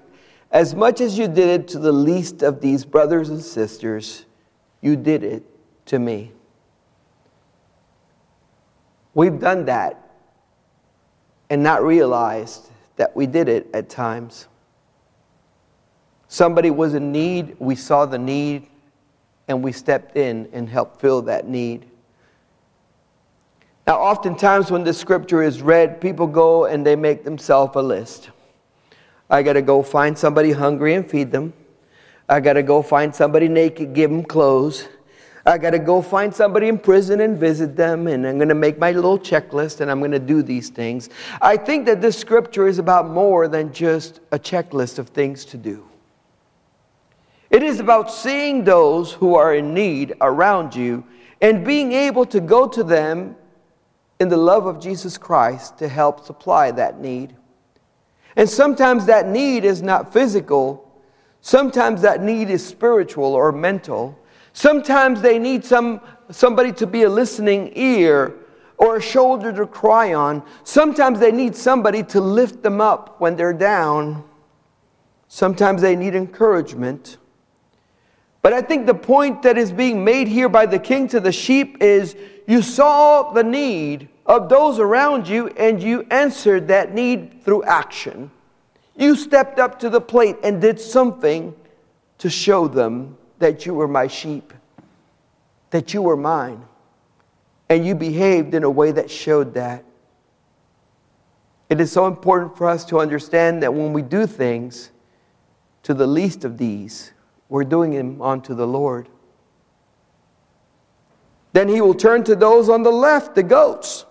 as 0.55 0.73
much 0.73 1.01
as 1.01 1.19
you 1.19 1.27
did 1.27 1.49
it 1.49 1.69
to 1.69 1.81
the 1.81 1.91
least 1.91 2.45
of 2.45 2.61
these 2.61 2.85
brothers 2.85 3.29
and 3.29 3.43
sisters, 3.43 4.25
you 4.81 4.95
did 4.95 5.25
it 5.25 5.43
to 5.87 5.99
me. 5.99 6.31
We've 9.15 9.39
done 9.39 9.65
that 9.65 10.01
and 11.51 11.61
not 11.61 11.83
realized 11.83 12.71
that 12.95 13.17
we 13.17 13.27
did 13.27 13.49
it 13.49 13.67
at 13.75 13.89
times. 13.89 14.47
Somebody 16.29 16.71
was 16.71 16.95
in 16.95 17.11
need, 17.11 17.57
we 17.59 17.75
saw 17.75 18.07
the 18.07 18.19
need, 18.19 18.69
and 19.49 19.63
we 19.63 19.73
stepped 19.73 20.17
in 20.17 20.49
and 20.53 20.69
helped 20.69 21.01
fill 21.01 21.23
that 21.23 21.49
need. 21.49 21.85
Now, 23.89 23.99
oftentimes 23.99 24.71
when 24.71 24.85
the 24.85 24.95
scripture 24.95 25.43
is 25.43 25.61
read, 25.63 26.01
people 26.01 26.29
go 26.29 26.67
and 26.67 26.87
they 26.87 26.95
make 26.95 27.25
themselves 27.25 27.75
a 27.75 27.83
list. 27.83 28.31
I 29.31 29.43
got 29.43 29.55
to 29.55 29.63
go 29.63 29.83
find 29.83 30.17
somebody 30.17 30.53
hungry 30.53 30.95
and 30.95 31.09
feed 31.09 31.33
them. 31.33 31.53
I 32.29 32.41
got 32.41 32.55
to 32.55 32.63
go 32.63 32.83
find 32.83 33.15
somebody 33.15 33.49
naked, 33.49 33.95
give 33.95 34.11
them 34.11 34.25
clothes. 34.25 34.89
I 35.47 35.59
got 35.59 35.71
to 35.71 35.79
go 35.79 36.01
find 36.01 36.35
somebody 36.35 36.69
in 36.69 36.79
prison 36.79 37.21
and 37.21 37.39
visit 37.39 37.77
them, 37.77 38.07
and 38.07 38.27
I'm 38.27 38.37
going 38.37 38.49
to 38.49 38.55
make 38.55 38.79
my 38.79 38.93
little 38.93 39.19
checklist 39.19 39.83
and 39.83 39.91
I'm 39.91 39.99
going 39.99 40.11
to 40.13 40.19
do 40.19 40.43
these 40.43 40.71
things. 40.71 41.11
I 41.43 41.59
think 41.59 41.85
that 41.85 42.01
this 42.01 42.19
scripture 42.19 42.67
is 42.67 42.79
about 42.79 43.11
more 43.11 43.47
than 43.47 43.73
just 43.73 44.21
a 44.33 44.39
checklist 44.39 44.99
of 44.99 45.11
things 45.11 45.45
to 45.47 45.59
do. 45.59 45.87
It 47.51 47.63
is 47.63 47.79
about 47.79 48.11
seeing 48.11 48.65
those 48.65 49.13
who 49.13 49.35
are 49.35 49.55
in 49.55 49.75
need 49.75 50.15
around 50.21 50.75
you 50.75 51.05
and 51.43 51.65
being 51.65 51.93
able 51.93 52.25
to 52.27 52.41
go 52.41 52.67
to 52.67 52.83
them 52.83 53.37
in 54.19 54.29
the 54.29 54.37
love 54.37 54.65
of 54.65 54.81
Jesus 54.81 55.19
Christ 55.19 55.79
to 55.79 55.89
help 55.89 56.25
supply 56.25 56.71
that 56.71 57.01
need. 57.01 57.37
And 58.37 58.49
sometimes 58.49 59.07
that 59.07 59.29
need 59.29 59.65
is 59.65 59.83
not 59.83 60.13
physical, 60.13 60.85
Sometimes 61.45 62.01
that 62.01 62.23
need 62.23 62.49
is 62.49 62.67
spiritual 62.67 63.35
or 63.35 63.53
mental. 63.53 64.19
Sometimes 64.55 65.21
they 65.21 65.39
need 65.39 65.63
some, 65.63 66.01
somebody 66.31 66.73
to 66.73 66.87
be 66.87 67.03
a 67.03 67.09
listening 67.11 67.71
ear 67.77 68.35
or 68.79 68.97
a 68.97 69.03
shoulder 69.03 69.53
to 69.53 69.67
cry 69.67 70.15
on. 70.15 70.43
Sometimes 70.65 71.21
they 71.21 71.31
need 71.31 71.55
somebody 71.55 72.03
to 72.05 72.21
lift 72.23 72.63
them 72.63 72.81
up 72.81 73.21
when 73.21 73.37
they're 73.37 73.53
down. 73.53 74.25
Sometimes 75.29 75.83
they 75.83 75.95
need 75.95 76.15
encouragement. 76.15 77.19
But 78.41 78.55
I 78.55 78.63
think 78.63 78.87
the 78.87 78.95
point 78.95 79.43
that 79.43 79.59
is 79.59 79.71
being 79.71 80.03
made 80.03 80.29
here 80.29 80.49
by 80.49 80.65
the 80.65 80.79
king 80.79 81.09
to 81.09 81.21
the 81.21 81.31
sheep 81.31 81.77
is 81.83 82.17
you 82.47 82.63
saw 82.63 83.33
the 83.33 83.45
need 83.45 84.09
of 84.27 84.49
those 84.49 84.79
around 84.79 85.29
you 85.29 85.49
and 85.49 85.83
you 85.83 86.07
answered 86.11 86.69
that 86.69 86.95
need 86.95 87.43
through 87.45 87.65
action. 87.65 88.31
You 88.97 89.17
stepped 89.17 89.59
up 89.59 89.79
to 89.81 89.91
the 89.91 90.01
plate 90.01 90.37
and 90.43 90.61
did 90.61 90.81
something 90.81 91.55
to 92.19 92.31
show 92.31 92.69
them 92.69 93.19
that 93.39 93.67
you 93.67 93.75
were 93.75 93.89
my 93.89 94.07
sheep, 94.07 94.53
that 95.71 95.93
you 95.93 96.03
were 96.03 96.17
mine. 96.17 96.65
And 97.69 97.85
you 97.85 97.95
behaved 97.95 98.55
in 98.55 98.63
a 98.63 98.71
way 98.71 98.93
that 98.93 99.11
showed 99.11 99.55
that. 99.55 99.85
It 101.69 101.81
is 101.81 101.91
so 101.91 102.07
important 102.07 102.57
for 102.57 102.69
us 102.69 102.85
to 102.87 103.01
understand 103.01 103.63
that 103.63 103.73
when 103.73 103.93
we 103.93 104.03
do 104.03 104.27
things 104.27 104.91
to 105.83 105.95
the 105.95 106.07
least 106.07 106.45
of 106.45 106.57
these, 106.57 107.13
we're 107.49 107.65
doing 107.65 107.93
them 107.93 108.23
unto 108.23 108.55
the 108.55 108.67
Lord. 108.67 109.09
Then 111.53 111.69
he 111.69 111.81
will 111.81 111.95
turn 111.95 112.25
to 112.25 112.37
those 112.37 112.69
on 112.69 112.83
the 112.83 112.93
left, 112.93 113.35
the 113.35 113.43
goats. 113.43 114.05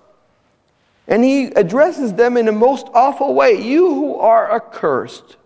And 1.07 1.23
he 1.23 1.47
addresses 1.47 2.13
them 2.13 2.37
in 2.37 2.47
a 2.47 2.53
most 2.53 2.87
awful 2.93 3.33
way. 3.33 3.61
You 3.61 3.93
who 3.93 4.15
are 4.15 4.55
accursed, 4.55 5.37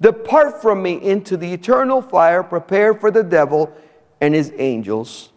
depart 0.00 0.60
from 0.60 0.82
me 0.82 1.00
into 1.00 1.36
the 1.36 1.52
eternal 1.52 2.02
fire 2.02 2.42
prepared 2.42 3.00
for 3.00 3.10
the 3.10 3.22
devil 3.22 3.72
and 4.20 4.34
his 4.34 4.52
angels. 4.56 5.32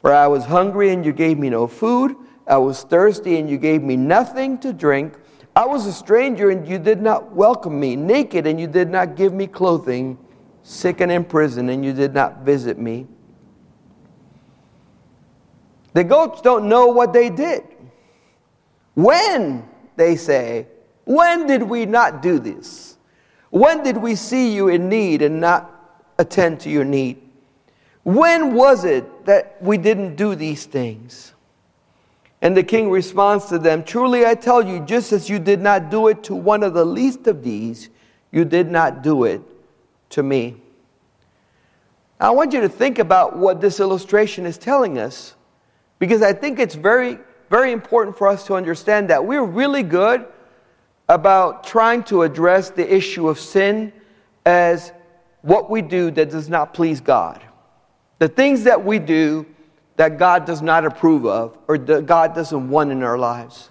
For 0.00 0.12
I 0.12 0.26
was 0.26 0.44
hungry 0.44 0.90
and 0.90 1.04
you 1.04 1.12
gave 1.12 1.38
me 1.38 1.50
no 1.50 1.66
food. 1.66 2.16
I 2.46 2.56
was 2.56 2.82
thirsty 2.82 3.38
and 3.38 3.48
you 3.48 3.58
gave 3.58 3.82
me 3.82 3.96
nothing 3.96 4.58
to 4.58 4.72
drink. 4.72 5.16
I 5.54 5.66
was 5.66 5.86
a 5.86 5.92
stranger 5.92 6.50
and 6.50 6.66
you 6.66 6.78
did 6.78 7.02
not 7.02 7.32
welcome 7.32 7.78
me, 7.78 7.96
naked 7.96 8.46
and 8.46 8.60
you 8.60 8.66
did 8.66 8.88
not 8.88 9.14
give 9.14 9.32
me 9.32 9.46
clothing, 9.46 10.18
sick 10.62 11.00
and 11.00 11.12
in 11.12 11.24
prison 11.24 11.68
and 11.68 11.84
you 11.84 11.92
did 11.92 12.14
not 12.14 12.40
visit 12.40 12.78
me. 12.78 13.06
The 15.92 16.04
goats 16.04 16.40
don't 16.40 16.68
know 16.68 16.86
what 16.86 17.12
they 17.12 17.30
did. 17.30 17.64
When, 19.02 19.68
they 19.96 20.16
say, 20.16 20.66
when 21.04 21.46
did 21.46 21.62
we 21.62 21.86
not 21.86 22.22
do 22.22 22.38
this? 22.38 22.96
When 23.50 23.82
did 23.82 23.96
we 23.96 24.14
see 24.14 24.54
you 24.54 24.68
in 24.68 24.88
need 24.88 25.22
and 25.22 25.40
not 25.40 26.12
attend 26.18 26.60
to 26.60 26.70
your 26.70 26.84
need? 26.84 27.20
When 28.04 28.54
was 28.54 28.84
it 28.84 29.26
that 29.26 29.56
we 29.62 29.78
didn't 29.78 30.16
do 30.16 30.34
these 30.34 30.66
things? 30.66 31.34
And 32.42 32.56
the 32.56 32.62
king 32.62 32.90
responds 32.90 33.46
to 33.46 33.58
them 33.58 33.84
Truly 33.84 34.24
I 34.24 34.34
tell 34.34 34.66
you, 34.66 34.80
just 34.80 35.12
as 35.12 35.28
you 35.28 35.38
did 35.38 35.60
not 35.60 35.90
do 35.90 36.08
it 36.08 36.22
to 36.24 36.34
one 36.34 36.62
of 36.62 36.74
the 36.74 36.84
least 36.84 37.26
of 37.26 37.42
these, 37.42 37.90
you 38.30 38.44
did 38.44 38.70
not 38.70 39.02
do 39.02 39.24
it 39.24 39.42
to 40.10 40.22
me. 40.22 40.60
I 42.18 42.30
want 42.30 42.52
you 42.52 42.60
to 42.60 42.68
think 42.68 42.98
about 42.98 43.36
what 43.36 43.60
this 43.60 43.80
illustration 43.80 44.46
is 44.46 44.58
telling 44.58 44.98
us 44.98 45.34
because 45.98 46.22
I 46.22 46.32
think 46.32 46.58
it's 46.58 46.74
very, 46.74 47.18
very 47.50 47.72
important 47.72 48.16
for 48.16 48.28
us 48.28 48.46
to 48.46 48.54
understand 48.54 49.10
that 49.10 49.24
we're 49.24 49.44
really 49.44 49.82
good 49.82 50.26
about 51.08 51.64
trying 51.64 52.02
to 52.04 52.22
address 52.22 52.70
the 52.70 52.94
issue 52.94 53.28
of 53.28 53.38
sin 53.38 53.92
as 54.46 54.92
what 55.42 55.68
we 55.68 55.82
do 55.82 56.10
that 56.12 56.30
does 56.30 56.48
not 56.48 56.72
please 56.72 57.00
God. 57.00 57.42
The 58.18 58.28
things 58.28 58.64
that 58.64 58.84
we 58.84 58.98
do 58.98 59.44
that 59.96 60.18
God 60.18 60.46
does 60.46 60.62
not 60.62 60.84
approve 60.84 61.26
of 61.26 61.58
or 61.68 61.76
that 61.76 62.06
God 62.06 62.34
doesn't 62.34 62.70
want 62.70 62.92
in 62.92 63.02
our 63.02 63.18
lives. 63.18 63.70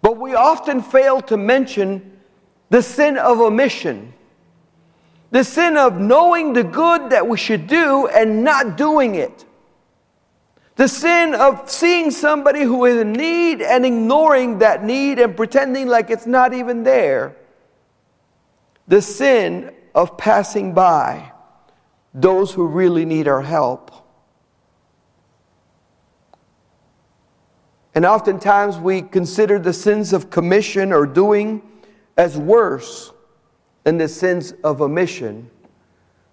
But 0.00 0.16
we 0.16 0.34
often 0.34 0.80
fail 0.80 1.20
to 1.22 1.36
mention 1.36 2.18
the 2.70 2.82
sin 2.82 3.18
of 3.18 3.40
omission 3.40 4.14
the 5.34 5.42
sin 5.42 5.76
of 5.76 5.98
knowing 5.98 6.52
the 6.52 6.62
good 6.62 7.10
that 7.10 7.26
we 7.26 7.36
should 7.36 7.66
do 7.66 8.06
and 8.06 8.44
not 8.44 8.76
doing 8.76 9.16
it. 9.16 9.44
The 10.76 10.88
sin 10.88 11.34
of 11.34 11.70
seeing 11.70 12.10
somebody 12.10 12.62
who 12.62 12.84
is 12.84 13.00
in 13.00 13.12
need 13.12 13.62
and 13.62 13.86
ignoring 13.86 14.58
that 14.58 14.82
need 14.82 15.20
and 15.20 15.36
pretending 15.36 15.86
like 15.86 16.10
it's 16.10 16.26
not 16.26 16.52
even 16.52 16.82
there. 16.82 17.36
The 18.88 19.00
sin 19.00 19.72
of 19.94 20.18
passing 20.18 20.74
by 20.74 21.32
those 22.12 22.52
who 22.52 22.66
really 22.66 23.04
need 23.04 23.28
our 23.28 23.42
help. 23.42 23.92
And 27.94 28.04
oftentimes 28.04 28.76
we 28.76 29.02
consider 29.02 29.60
the 29.60 29.72
sins 29.72 30.12
of 30.12 30.28
commission 30.28 30.92
or 30.92 31.06
doing 31.06 31.62
as 32.16 32.36
worse 32.36 33.12
than 33.84 33.98
the 33.98 34.08
sins 34.08 34.52
of 34.64 34.82
omission. 34.82 35.50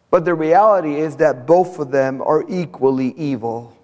But 0.10 0.26
the 0.26 0.34
reality 0.34 0.96
is 0.96 1.18
that 1.18 1.46
both 1.46 1.78
of 1.78 1.92
them 1.92 2.22
are 2.22 2.44
equally 2.50 3.14
evil. 3.16 3.78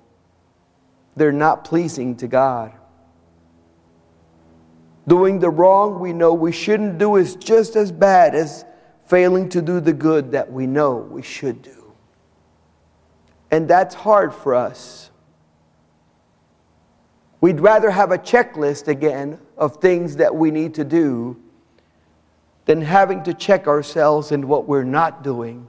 They're 1.17 1.31
not 1.31 1.63
pleasing 1.63 2.15
to 2.17 2.27
God. 2.27 2.71
Doing 5.07 5.39
the 5.39 5.49
wrong 5.49 5.99
we 5.99 6.13
know 6.13 6.33
we 6.33 6.51
shouldn't 6.51 6.99
do 6.99 7.15
is 7.15 7.35
just 7.35 7.75
as 7.75 7.91
bad 7.91 8.35
as 8.35 8.65
failing 9.07 9.49
to 9.49 9.61
do 9.61 9.79
the 9.79 9.93
good 9.93 10.31
that 10.33 10.51
we 10.51 10.67
know 10.67 10.97
we 10.97 11.23
should 11.23 11.63
do. 11.63 11.93
And 13.49 13.67
that's 13.67 13.95
hard 13.95 14.33
for 14.33 14.53
us. 14.53 15.09
We'd 17.41 17.61
rather 17.61 17.89
have 17.89 18.11
a 18.11 18.17
checklist 18.17 18.87
again 18.87 19.39
of 19.57 19.77
things 19.77 20.17
that 20.17 20.35
we 20.35 20.51
need 20.51 20.75
to 20.75 20.83
do 20.83 21.41
than 22.65 22.81
having 22.81 23.23
to 23.23 23.33
check 23.33 23.67
ourselves 23.67 24.31
in 24.31 24.47
what 24.47 24.67
we're 24.67 24.83
not 24.83 25.23
doing 25.23 25.67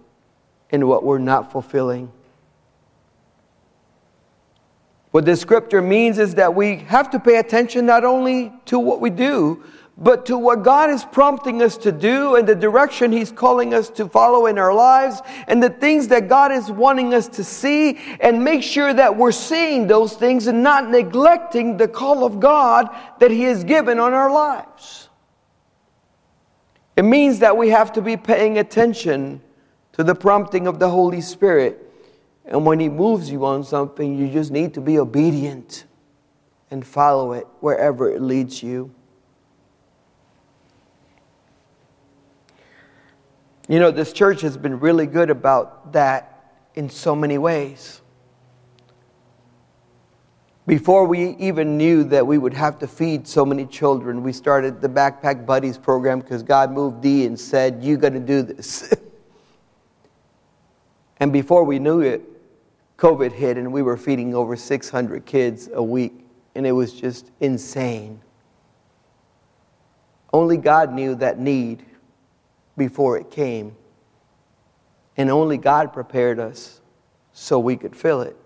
and 0.70 0.86
what 0.88 1.04
we're 1.04 1.18
not 1.18 1.52
fulfilling. 1.52 2.12
What 5.10 5.24
this 5.24 5.40
scripture 5.40 5.80
means 5.80 6.18
is 6.18 6.34
that 6.34 6.54
we 6.54 6.76
have 6.76 7.10
to 7.10 7.18
pay 7.18 7.36
attention 7.36 7.86
not 7.86 8.04
only 8.04 8.52
to 8.66 8.78
what 8.78 9.00
we 9.00 9.10
do, 9.10 9.64
but 10.00 10.26
to 10.26 10.38
what 10.38 10.62
God 10.62 10.90
is 10.90 11.04
prompting 11.04 11.60
us 11.60 11.76
to 11.78 11.90
do 11.90 12.36
and 12.36 12.46
the 12.46 12.54
direction 12.54 13.10
He's 13.10 13.32
calling 13.32 13.74
us 13.74 13.90
to 13.90 14.08
follow 14.08 14.46
in 14.46 14.56
our 14.56 14.72
lives 14.72 15.20
and 15.48 15.60
the 15.60 15.70
things 15.70 16.08
that 16.08 16.28
God 16.28 16.52
is 16.52 16.70
wanting 16.70 17.14
us 17.14 17.26
to 17.28 17.42
see 17.42 17.98
and 18.20 18.44
make 18.44 18.62
sure 18.62 18.94
that 18.94 19.16
we're 19.16 19.32
seeing 19.32 19.88
those 19.88 20.14
things 20.14 20.46
and 20.46 20.62
not 20.62 20.88
neglecting 20.88 21.78
the 21.78 21.88
call 21.88 22.24
of 22.24 22.38
God 22.38 22.88
that 23.18 23.32
He 23.32 23.42
has 23.42 23.64
given 23.64 23.98
on 23.98 24.14
our 24.14 24.30
lives. 24.30 25.08
It 26.96 27.02
means 27.02 27.40
that 27.40 27.56
we 27.56 27.70
have 27.70 27.92
to 27.94 28.02
be 28.02 28.16
paying 28.16 28.58
attention 28.58 29.40
to 29.94 30.04
the 30.04 30.14
prompting 30.14 30.68
of 30.68 30.78
the 30.78 30.90
Holy 30.90 31.20
Spirit. 31.20 31.87
And 32.48 32.64
when 32.64 32.80
He 32.80 32.88
moves 32.88 33.30
you 33.30 33.44
on 33.44 33.62
something, 33.62 34.18
you 34.18 34.32
just 34.32 34.50
need 34.50 34.74
to 34.74 34.80
be 34.80 34.98
obedient 34.98 35.84
and 36.70 36.84
follow 36.84 37.32
it 37.32 37.46
wherever 37.60 38.10
it 38.10 38.22
leads 38.22 38.62
you. 38.62 38.92
You 43.68 43.78
know, 43.78 43.90
this 43.90 44.14
church 44.14 44.40
has 44.40 44.56
been 44.56 44.80
really 44.80 45.06
good 45.06 45.28
about 45.28 45.92
that 45.92 46.54
in 46.74 46.88
so 46.88 47.14
many 47.14 47.36
ways. 47.36 48.00
Before 50.66 51.06
we 51.06 51.36
even 51.36 51.76
knew 51.76 52.02
that 52.04 52.26
we 52.26 52.38
would 52.38 52.54
have 52.54 52.78
to 52.78 52.86
feed 52.86 53.28
so 53.28 53.44
many 53.44 53.66
children, 53.66 54.22
we 54.22 54.32
started 54.32 54.80
the 54.80 54.88
Backpack 54.88 55.44
Buddies 55.44 55.76
program 55.76 56.20
because 56.20 56.42
God 56.42 56.72
moved 56.72 57.02
Dee 57.02 57.26
and 57.26 57.38
said, 57.38 57.80
You're 57.82 57.98
going 57.98 58.14
to 58.14 58.20
do 58.20 58.40
this. 58.40 58.90
and 61.20 61.30
before 61.30 61.64
we 61.64 61.78
knew 61.78 62.00
it, 62.00 62.37
COVID 62.98 63.30
hit 63.32 63.56
and 63.56 63.72
we 63.72 63.80
were 63.80 63.96
feeding 63.96 64.34
over 64.34 64.56
600 64.56 65.24
kids 65.24 65.68
a 65.72 65.82
week, 65.82 66.26
and 66.54 66.66
it 66.66 66.72
was 66.72 66.92
just 66.92 67.30
insane. 67.40 68.20
Only 70.32 70.56
God 70.56 70.92
knew 70.92 71.14
that 71.14 71.38
need 71.38 71.84
before 72.76 73.16
it 73.16 73.30
came, 73.30 73.76
and 75.16 75.30
only 75.30 75.58
God 75.58 75.92
prepared 75.92 76.40
us 76.40 76.80
so 77.32 77.58
we 77.60 77.76
could 77.76 77.94
fill 77.94 78.20
it. 78.22 78.36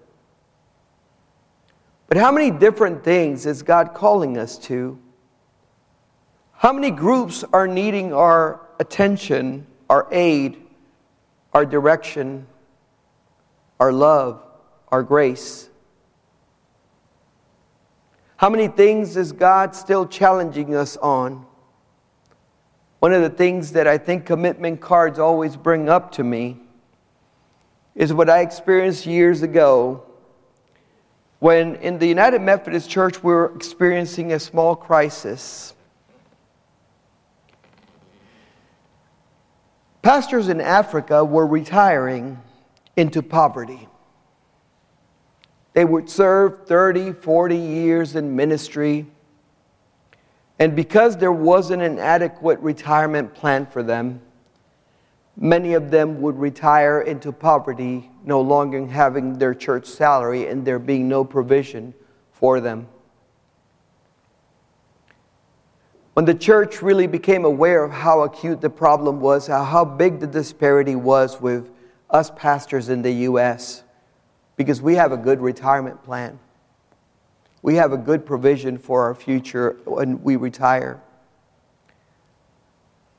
But 2.06 2.18
how 2.18 2.30
many 2.30 2.50
different 2.50 3.02
things 3.02 3.46
is 3.46 3.62
God 3.62 3.94
calling 3.94 4.36
us 4.36 4.58
to? 4.58 4.98
How 6.52 6.74
many 6.74 6.90
groups 6.90 7.42
are 7.54 7.66
needing 7.66 8.12
our 8.12 8.60
attention, 8.78 9.66
our 9.88 10.06
aid, 10.12 10.58
our 11.54 11.64
direction, 11.64 12.46
our 13.82 13.92
love, 13.92 14.40
our 14.92 15.02
grace? 15.02 15.68
How 18.36 18.48
many 18.48 18.68
things 18.68 19.16
is 19.16 19.32
God 19.32 19.74
still 19.74 20.06
challenging 20.06 20.76
us 20.76 20.96
on? 20.98 21.44
One 23.00 23.12
of 23.12 23.22
the 23.22 23.28
things 23.28 23.72
that 23.72 23.88
I 23.88 23.98
think 23.98 24.24
commitment 24.24 24.80
cards 24.80 25.18
always 25.18 25.56
bring 25.56 25.88
up 25.88 26.12
to 26.12 26.22
me 26.22 26.60
is 27.96 28.12
what 28.12 28.30
I 28.30 28.42
experienced 28.42 29.04
years 29.04 29.42
ago 29.42 30.04
when 31.40 31.74
in 31.74 31.98
the 31.98 32.06
United 32.06 32.40
Methodist 32.40 32.88
Church 32.88 33.20
we 33.24 33.32
were 33.32 33.52
experiencing 33.56 34.32
a 34.32 34.38
small 34.38 34.76
crisis. 34.76 35.74
Pastors 40.02 40.48
in 40.48 40.60
Africa 40.60 41.24
were 41.24 41.48
retiring 41.48 42.40
into 42.96 43.22
poverty. 43.22 43.88
They 45.72 45.84
would 45.84 46.10
serve 46.10 46.66
30, 46.66 47.12
40 47.12 47.56
years 47.56 48.14
in 48.16 48.36
ministry. 48.36 49.06
And 50.58 50.76
because 50.76 51.16
there 51.16 51.32
wasn't 51.32 51.82
an 51.82 51.98
adequate 51.98 52.58
retirement 52.60 53.34
plan 53.34 53.66
for 53.66 53.82
them, 53.82 54.20
many 55.36 55.72
of 55.72 55.90
them 55.90 56.20
would 56.20 56.38
retire 56.38 57.00
into 57.00 57.32
poverty, 57.32 58.10
no 58.24 58.40
longer 58.40 58.86
having 58.86 59.38
their 59.38 59.54
church 59.54 59.86
salary 59.86 60.46
and 60.48 60.64
there 60.64 60.78
being 60.78 61.08
no 61.08 61.24
provision 61.24 61.94
for 62.32 62.60
them. 62.60 62.86
When 66.12 66.26
the 66.26 66.34
church 66.34 66.82
really 66.82 67.06
became 67.06 67.46
aware 67.46 67.82
of 67.82 67.90
how 67.90 68.20
acute 68.20 68.60
the 68.60 68.68
problem 68.68 69.20
was, 69.20 69.46
how 69.46 69.86
big 69.86 70.20
the 70.20 70.26
disparity 70.26 70.94
was 70.94 71.40
with 71.40 71.70
us 72.12 72.30
pastors 72.30 72.88
in 72.88 73.02
the 73.02 73.12
U.S., 73.12 73.82
because 74.56 74.80
we 74.82 74.94
have 74.94 75.10
a 75.10 75.16
good 75.16 75.40
retirement 75.40 76.04
plan. 76.04 76.38
we 77.62 77.76
have 77.76 77.92
a 77.92 77.96
good 77.96 78.26
provision 78.26 78.76
for 78.76 79.02
our 79.04 79.14
future 79.14 79.76
when 79.84 80.22
we 80.22 80.36
retire. 80.36 81.00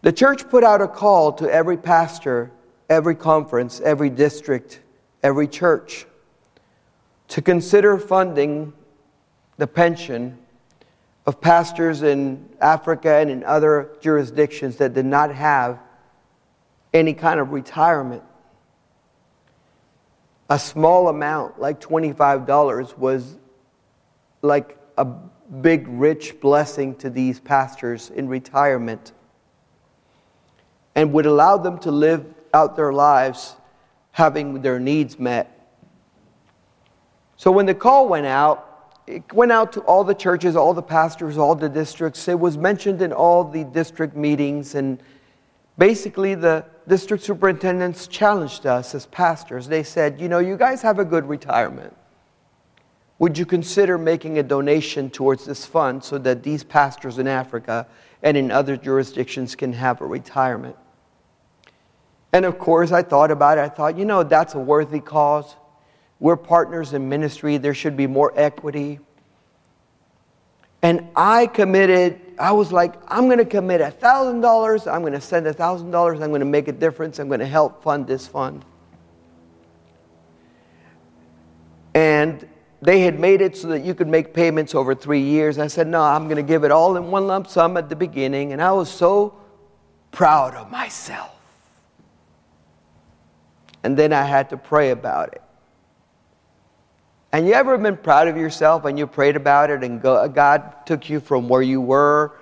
The 0.01 0.12
church 0.12 0.47
put 0.49 0.63
out 0.63 0.82
a 0.82 0.88
call 0.88 1.32
to 1.34 1.49
every 1.49 1.77
pastor, 1.77 2.51
every 2.89 3.15
conference, 3.15 3.79
every 3.79 4.10
district, 4.10 4.82
every 5.23 5.47
church 5.47 6.06
to 7.29 7.41
consider 7.41 7.97
funding 7.97 8.73
the 9.58 9.65
pension 9.65 10.38
of 11.25 11.39
pastors 11.39 12.03
in 12.03 12.49
Africa 12.60 13.15
and 13.15 13.29
in 13.29 13.43
other 13.45 13.95
jurisdictions 14.01 14.75
that 14.77 14.93
did 14.93 15.06
not 15.06 15.34
have 15.34 15.79
any 16.93 17.13
kind 17.13 17.39
of 17.39 17.53
retirement. 17.53 18.23
A 20.53 20.59
small 20.59 21.07
amount, 21.07 21.59
like 21.59 21.81
$25, 21.81 22.95
was 22.99 23.39
like 24.43 24.77
a 24.99 25.03
big, 25.03 25.87
rich 25.87 26.39
blessing 26.39 26.93
to 26.97 27.09
these 27.09 27.39
pastors 27.39 28.11
in 28.11 28.27
retirement 28.27 29.13
and 30.93 31.11
would 31.11 31.25
allow 31.25 31.57
them 31.57 31.79
to 31.79 31.89
live 31.89 32.23
out 32.53 32.75
their 32.75 32.93
lives 32.93 33.55
having 34.11 34.61
their 34.61 34.79
needs 34.79 35.17
met. 35.17 35.49
So 37.35 37.51
when 37.51 37.65
the 37.65 37.73
call 37.73 38.07
went 38.07 38.27
out, 38.27 39.01
it 39.07 39.33
went 39.33 39.51
out 39.51 39.73
to 39.73 39.79
all 39.79 40.03
the 40.03 40.13
churches, 40.13 40.55
all 40.55 40.75
the 40.75 40.83
pastors, 40.83 41.35
all 41.35 41.55
the 41.55 41.67
districts. 41.67 42.27
It 42.27 42.39
was 42.39 42.59
mentioned 42.59 43.01
in 43.01 43.11
all 43.11 43.43
the 43.43 43.63
district 43.63 44.15
meetings, 44.15 44.75
and 44.75 45.01
basically 45.77 46.36
the 46.36 46.65
district 46.88 47.23
superintendents 47.23 48.07
challenged 48.07 48.65
us 48.65 48.93
as 48.93 49.05
pastors. 49.07 49.67
They 49.67 49.83
said, 49.83 50.19
You 50.19 50.29
know, 50.29 50.39
you 50.39 50.57
guys 50.57 50.81
have 50.81 50.99
a 50.99 51.05
good 51.05 51.27
retirement. 51.27 51.95
Would 53.19 53.38
you 53.38 53.45
consider 53.45 53.97
making 53.97 54.39
a 54.39 54.43
donation 54.43 55.09
towards 55.09 55.45
this 55.45 55.65
fund 55.65 56.03
so 56.03 56.17
that 56.17 56.43
these 56.43 56.63
pastors 56.63 57.19
in 57.19 57.27
Africa 57.27 57.88
and 58.21 58.36
in 58.36 58.51
other 58.51 58.75
jurisdictions 58.75 59.55
can 59.55 59.73
have 59.73 60.01
a 60.01 60.05
retirement? 60.05 60.75
And 62.33 62.45
of 62.45 62.57
course, 62.57 62.91
I 62.91 63.03
thought 63.03 63.31
about 63.31 63.59
it. 63.59 63.62
I 63.62 63.69
thought, 63.69 63.97
you 63.97 64.05
know, 64.05 64.23
that's 64.23 64.55
a 64.55 64.59
worthy 64.59 64.99
cause. 64.99 65.55
We're 66.19 66.36
partners 66.36 66.93
in 66.93 67.07
ministry, 67.07 67.57
there 67.57 67.73
should 67.73 67.95
be 67.95 68.07
more 68.07 68.33
equity. 68.36 68.99
And 70.84 71.08
I 71.15 71.48
committed, 71.48 72.19
I 72.38 72.52
was 72.52 72.74
like, 72.74 72.96
I'm 73.08 73.28
going 73.28 73.38
to 73.38 73.46
commit 73.46 73.80
$1,000. 73.80 74.93
I'm 74.93 75.02
going 75.02 75.13
to 75.13 75.22
send 75.22 75.46
$1,000. 75.46 76.13
I'm 76.22 76.30
going 76.30 76.39
to 76.41 76.46
make 76.46 76.67
a 76.67 76.74
difference. 76.74 77.19
I'm 77.19 77.30
going 77.30 77.39
to 77.39 77.46
help 77.46 77.82
fund 77.82 78.06
this 78.06 78.28
fund. 78.28 78.65
And 81.93 82.46
they 82.82 83.00
had 83.00 83.17
made 83.17 83.39
it 83.39 83.56
so 83.56 83.69
that 83.69 83.86
you 83.86 83.96
could 83.96 84.10
make 84.10 84.34
payments 84.34 84.76
over 84.76 84.93
three 84.93 85.22
years. 85.22 85.58
I 85.58 85.67
said, 85.67 85.88
No, 85.88 86.02
I'm 86.02 86.26
going 86.26 86.36
to 86.36 86.43
give 86.43 86.65
it 86.65 86.72
all 86.72 86.98
in 86.98 87.12
one 87.12 87.28
lump 87.28 87.48
sum 87.48 87.78
at 87.78 87.88
the 87.88 87.96
beginning. 87.96 88.52
And 88.52 88.62
I 88.62 88.74
was 88.74 88.89
so 88.89 89.36
proud 90.12 90.54
of 90.54 90.69
myself. 90.69 91.32
And 93.84 93.96
then 93.96 94.12
I 94.12 94.24
had 94.24 94.50
to 94.50 94.58
pray 94.58 94.89
about 94.89 95.34
it. 95.34 95.41
And 97.34 97.48
you 97.48 97.54
ever 97.54 97.76
been 97.80 97.98
proud 97.98 98.28
of 98.28 98.38
yourself 98.38 98.86
and 98.86 98.98
you 98.98 99.08
prayed 99.08 99.36
about 99.36 99.72
it 99.72 99.84
and 99.84 100.00
God 100.00 100.86
took 100.86 101.10
you 101.10 101.19
from 101.19 101.50
where 101.50 101.63
you 101.63 101.82
were 101.82 102.34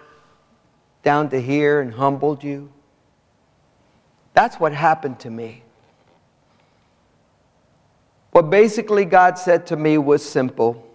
down 1.02 1.30
to 1.30 1.42
here 1.42 1.80
and 1.80 1.94
humbled 1.94 2.44
you? 2.44 2.70
That's 4.34 4.60
what 4.60 4.74
happened 4.74 5.22
to 5.22 5.30
me. 5.30 5.64
What 8.32 8.50
basically 8.50 9.06
God 9.06 9.38
said 9.38 9.66
to 9.68 9.78
me 9.78 9.98
was 9.98 10.24
simple. 10.24 10.86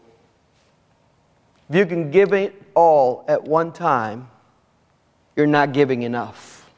If 1.70 1.76
you 1.76 1.86
can 1.86 2.10
give 2.10 2.34
it 2.34 2.54
all 2.74 3.24
at 3.28 3.44
one 3.44 3.72
time, 3.72 4.28
you're 5.34 5.46
not 5.46 5.72
giving 5.72 6.02
enough. 6.02 6.70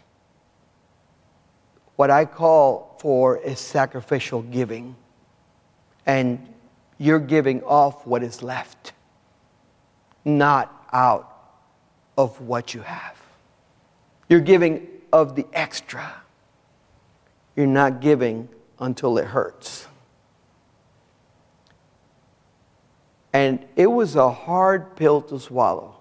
What 1.96 2.10
I 2.12 2.26
call 2.26 2.96
for 3.00 3.38
is 3.38 3.58
sacrificial 3.58 4.42
giving. 4.42 4.94
And 6.06 6.54
you're 6.98 7.20
giving 7.20 7.62
off 7.62 8.06
what 8.06 8.22
is 8.22 8.42
left, 8.42 8.92
not 10.24 10.86
out 10.92 11.32
of 12.16 12.40
what 12.40 12.74
you 12.74 12.80
have. 12.82 13.16
You're 14.28 14.40
giving 14.40 14.88
of 15.12 15.36
the 15.36 15.46
extra. 15.52 16.12
You're 17.56 17.66
not 17.66 18.00
giving 18.00 18.48
until 18.80 19.16
it 19.18 19.26
hurts. 19.26 19.86
And 23.32 23.64
it 23.76 23.86
was 23.86 24.16
a 24.16 24.30
hard 24.30 24.96
pill 24.96 25.22
to 25.22 25.38
swallow. 25.38 25.94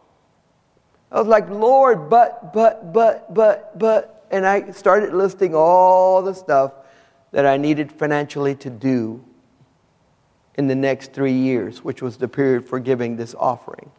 I 1.12 1.20
was 1.20 1.28
like, 1.28 1.50
Lord, 1.50 2.10
but, 2.10 2.52
but, 2.54 2.92
but, 2.92 3.34
but, 3.34 3.78
but. 3.78 4.28
And 4.32 4.46
I 4.46 4.72
started 4.72 5.14
listing 5.14 5.54
all 5.56 6.22
the 6.22 6.34
stuff 6.34 6.74
that 7.32 7.46
I 7.46 7.58
needed 7.58 7.92
financially 7.92 8.56
to 8.56 8.70
do 8.70 9.24
in 10.58 10.68
the 10.68 10.76
next 10.76 11.14
three 11.14 11.34
years, 11.34 11.84
which 11.84 12.02
was 12.02 12.18
the 12.18 12.28
period 12.28 12.68
for 12.68 12.80
giving 12.80 13.16
this 13.16 13.36
offering. 13.38 13.92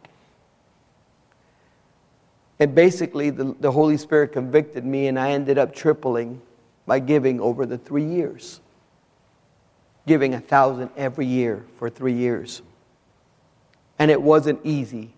And 2.59 2.75
basically, 2.75 3.29
the, 3.29 3.55
the 3.59 3.71
Holy 3.71 3.95
Spirit 3.95 4.33
convicted 4.33 4.85
me, 4.85 5.07
and 5.07 5.17
I 5.17 5.31
ended 5.31 5.57
up 5.57 5.73
tripling 5.73 6.41
my 6.85 6.99
giving 6.99 7.39
over 7.39 7.65
the 7.65 7.77
three 7.77 8.03
years, 8.03 8.59
giving 10.05 10.33
a 10.33 10.41
thousand 10.41 10.89
every 10.97 11.25
year 11.25 11.63
for 11.77 11.89
three 11.89 12.13
years. 12.13 12.61
And 13.97 14.11
it 14.11 14.21
wasn't 14.21 14.59
easy, 14.65 15.13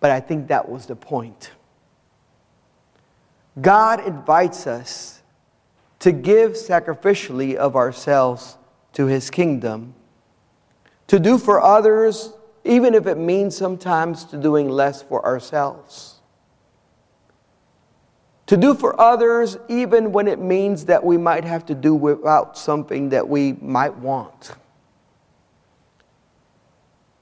but 0.00 0.10
I 0.10 0.18
think 0.18 0.48
that 0.48 0.68
was 0.68 0.86
the 0.86 0.96
point. 0.96 1.52
God 3.60 4.04
invites 4.06 4.66
us 4.66 5.22
to 6.00 6.10
give 6.10 6.52
sacrificially 6.52 7.54
of 7.54 7.76
ourselves 7.76 8.56
to 8.92 9.06
his 9.06 9.30
kingdom, 9.30 9.94
to 11.06 11.18
do 11.18 11.38
for 11.38 11.60
others, 11.60 12.32
even 12.64 12.94
if 12.94 13.06
it 13.06 13.18
means 13.18 13.56
sometimes 13.56 14.24
to 14.26 14.36
doing 14.36 14.68
less 14.68 15.02
for 15.02 15.24
ourselves. 15.24 16.20
To 18.46 18.56
do 18.56 18.74
for 18.74 19.00
others, 19.00 19.56
even 19.68 20.12
when 20.12 20.28
it 20.28 20.38
means 20.38 20.84
that 20.86 21.02
we 21.02 21.16
might 21.16 21.44
have 21.44 21.64
to 21.66 21.74
do 21.74 21.94
without 21.94 22.58
something 22.58 23.08
that 23.10 23.28
we 23.28 23.54
might 23.54 23.96
want. 23.96 24.52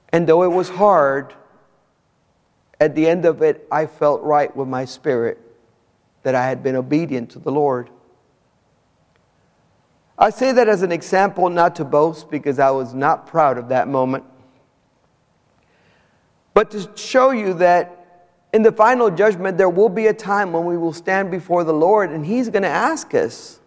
And 0.09 0.27
though 0.27 0.43
it 0.43 0.51
was 0.51 0.69
hard, 0.69 1.33
at 2.79 2.95
the 2.95 3.07
end 3.07 3.25
of 3.25 3.41
it, 3.41 3.67
I 3.71 3.85
felt 3.85 4.21
right 4.23 4.53
with 4.55 4.67
my 4.67 4.85
spirit 4.85 5.39
that 6.23 6.35
I 6.35 6.45
had 6.45 6.63
been 6.63 6.75
obedient 6.75 7.29
to 7.31 7.39
the 7.39 7.51
Lord. 7.51 7.89
I 10.21 10.29
say 10.29 10.51
that 10.51 10.69
as 10.69 10.83
an 10.83 10.91
example, 10.91 11.49
not 11.49 11.75
to 11.77 11.83
boast, 11.83 12.29
because 12.29 12.59
I 12.59 12.69
was 12.69 12.93
not 12.93 13.25
proud 13.25 13.57
of 13.57 13.69
that 13.69 13.87
moment, 13.87 14.23
but 16.53 16.69
to 16.71 16.91
show 16.95 17.31
you 17.31 17.55
that 17.55 18.29
in 18.53 18.61
the 18.61 18.71
final 18.71 19.09
judgment, 19.09 19.57
there 19.57 19.69
will 19.69 19.89
be 19.89 20.05
a 20.05 20.13
time 20.13 20.53
when 20.53 20.63
we 20.65 20.77
will 20.77 20.93
stand 20.93 21.31
before 21.31 21.63
the 21.63 21.73
Lord 21.73 22.11
and 22.11 22.23
He's 22.23 22.49
going 22.49 22.61
to 22.61 22.69
ask 22.69 23.15
us 23.15 23.59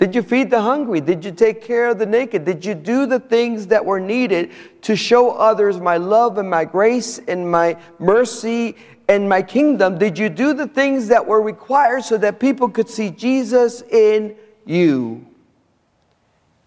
Did 0.00 0.16
you 0.16 0.22
feed 0.22 0.50
the 0.50 0.60
hungry? 0.60 1.00
Did 1.00 1.24
you 1.24 1.30
take 1.30 1.62
care 1.62 1.88
of 1.90 2.00
the 2.00 2.06
naked? 2.06 2.44
Did 2.44 2.64
you 2.64 2.74
do 2.74 3.06
the 3.06 3.20
things 3.20 3.68
that 3.68 3.84
were 3.84 4.00
needed 4.00 4.50
to 4.82 4.96
show 4.96 5.30
others 5.30 5.78
my 5.78 5.98
love 5.98 6.36
and 6.36 6.50
my 6.50 6.64
grace 6.64 7.20
and 7.28 7.48
my 7.48 7.76
mercy 8.00 8.74
and 9.08 9.28
my 9.28 9.40
kingdom? 9.40 9.98
Did 9.98 10.18
you 10.18 10.30
do 10.30 10.52
the 10.52 10.66
things 10.66 11.06
that 11.08 11.24
were 11.24 11.40
required 11.40 12.02
so 12.02 12.18
that 12.18 12.40
people 12.40 12.68
could 12.68 12.88
see 12.88 13.10
Jesus 13.10 13.82
in 13.82 14.34
you? 14.64 15.24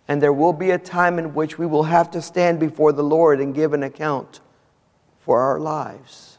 And 0.08 0.22
there 0.22 0.34
will 0.34 0.54
be 0.54 0.72
a 0.72 0.78
time 0.78 1.20
in 1.20 1.34
which 1.34 1.58
we 1.58 1.66
will 1.66 1.84
have 1.84 2.12
to 2.12 2.22
stand 2.22 2.60
before 2.60 2.94
the 2.94 3.04
Lord 3.04 3.42
and 3.42 3.54
give 3.54 3.74
an 3.74 3.84
account 3.84 4.40
for 5.20 5.42
our 5.42 5.60
lives. 5.60 6.38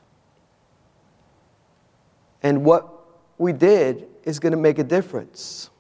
And 2.43 2.65
what 2.65 2.89
we 3.37 3.53
did 3.53 4.07
is 4.25 4.39
going 4.39 4.53
to 4.53 4.59
make 4.59 4.79
a 4.79 4.85
difference. 4.85 5.71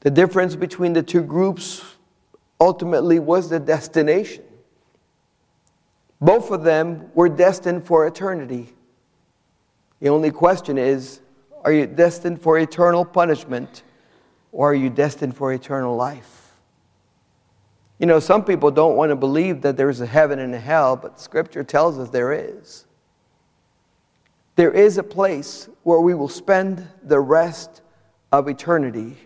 The 0.00 0.10
difference 0.10 0.56
between 0.56 0.94
the 0.94 1.02
two 1.02 1.22
groups 1.22 1.84
ultimately 2.60 3.18
was 3.18 3.50
the 3.50 3.60
destination. 3.60 4.44
Both 6.20 6.50
of 6.50 6.62
them 6.62 7.10
were 7.14 7.28
destined 7.28 7.84
for 7.84 8.06
eternity. 8.06 8.72
The 10.00 10.08
only 10.08 10.30
question 10.30 10.78
is 10.78 11.20
are 11.64 11.72
you 11.72 11.86
destined 11.86 12.42
for 12.42 12.58
eternal 12.58 13.04
punishment? 13.04 13.84
Or 14.52 14.70
are 14.70 14.74
you 14.74 14.90
destined 14.90 15.36
for 15.36 15.52
eternal 15.52 15.96
life? 15.96 16.52
You 17.98 18.06
know, 18.06 18.20
some 18.20 18.44
people 18.44 18.70
don't 18.70 18.96
want 18.96 19.10
to 19.10 19.16
believe 19.16 19.62
that 19.62 19.76
there's 19.76 20.00
a 20.00 20.06
heaven 20.06 20.38
and 20.38 20.54
a 20.54 20.58
hell, 20.58 20.96
but 20.96 21.20
Scripture 21.20 21.64
tells 21.64 21.98
us 21.98 22.10
there 22.10 22.32
is. 22.32 22.84
There 24.56 24.72
is 24.72 24.98
a 24.98 25.02
place 25.02 25.68
where 25.82 26.00
we 26.00 26.14
will 26.14 26.28
spend 26.28 26.86
the 27.02 27.20
rest 27.20 27.80
of 28.30 28.48
eternity. 28.48 29.16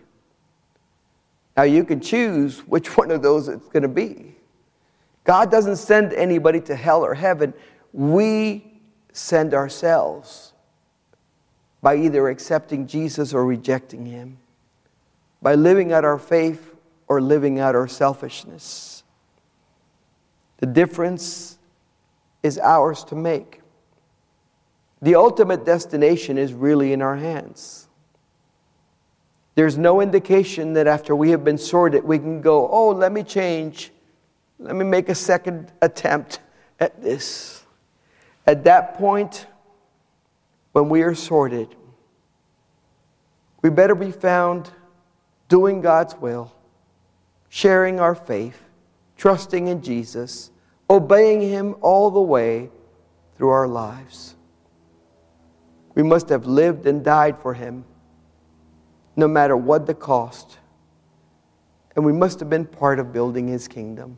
Now, 1.55 1.63
you 1.63 1.83
can 1.83 1.99
choose 1.99 2.59
which 2.67 2.97
one 2.97 3.11
of 3.11 3.21
those 3.21 3.47
it's 3.47 3.67
going 3.67 3.83
to 3.83 3.89
be. 3.89 4.35
God 5.23 5.51
doesn't 5.51 5.75
send 5.75 6.13
anybody 6.13 6.61
to 6.61 6.75
hell 6.75 7.03
or 7.03 7.13
heaven. 7.13 7.53
We 7.91 8.79
send 9.11 9.53
ourselves 9.53 10.53
by 11.81 11.97
either 11.97 12.29
accepting 12.29 12.87
Jesus 12.87 13.33
or 13.33 13.45
rejecting 13.45 14.05
him, 14.05 14.37
by 15.41 15.55
living 15.55 15.93
out 15.93 16.05
our 16.05 16.17
faith 16.17 16.75
or 17.07 17.21
living 17.21 17.59
out 17.59 17.75
our 17.75 17.87
selfishness. 17.87 19.03
The 20.57 20.65
difference 20.65 21.57
is 22.43 22.57
ours 22.57 23.03
to 23.05 23.15
make. 23.15 23.61
The 25.01 25.15
ultimate 25.15 25.65
destination 25.65 26.37
is 26.37 26.53
really 26.53 26.91
in 26.91 27.01
our 27.01 27.15
hands. 27.15 27.87
There's 29.55 29.77
no 29.77 30.01
indication 30.01 30.73
that 30.73 30.87
after 30.87 31.15
we 31.15 31.31
have 31.31 31.43
been 31.43 31.57
sorted, 31.57 32.03
we 32.03 32.19
can 32.19 32.41
go, 32.41 32.67
oh, 32.69 32.89
let 32.89 33.11
me 33.11 33.23
change. 33.23 33.91
Let 34.59 34.75
me 34.75 34.85
make 34.85 35.09
a 35.09 35.15
second 35.15 35.71
attempt 35.81 36.39
at 36.79 37.01
this. 37.01 37.63
At 38.45 38.63
that 38.63 38.95
point, 38.95 39.45
when 40.73 40.89
we 40.89 41.01
are 41.01 41.15
sorted, 41.15 41.75
we 43.61 43.69
better 43.69 43.95
be 43.95 44.11
found 44.11 44.69
doing 45.47 45.81
God's 45.81 46.15
will, 46.15 46.53
sharing 47.49 47.99
our 47.99 48.15
faith, 48.15 48.61
trusting 49.15 49.67
in 49.67 49.81
Jesus, 49.81 50.51
obeying 50.89 51.41
Him 51.41 51.75
all 51.81 52.11
the 52.11 52.21
way 52.21 52.69
through 53.35 53.49
our 53.49 53.67
lives. 53.67 54.35
We 55.95 56.03
must 56.03 56.29
have 56.29 56.45
lived 56.45 56.85
and 56.85 57.03
died 57.03 57.39
for 57.39 57.53
Him, 57.53 57.85
no 59.15 59.27
matter 59.27 59.57
what 59.57 59.87
the 59.87 59.93
cost. 59.93 60.59
And 61.95 62.05
we 62.05 62.13
must 62.13 62.39
have 62.39 62.49
been 62.49 62.65
part 62.65 62.99
of 62.99 63.11
building 63.11 63.47
His 63.47 63.67
kingdom. 63.67 64.17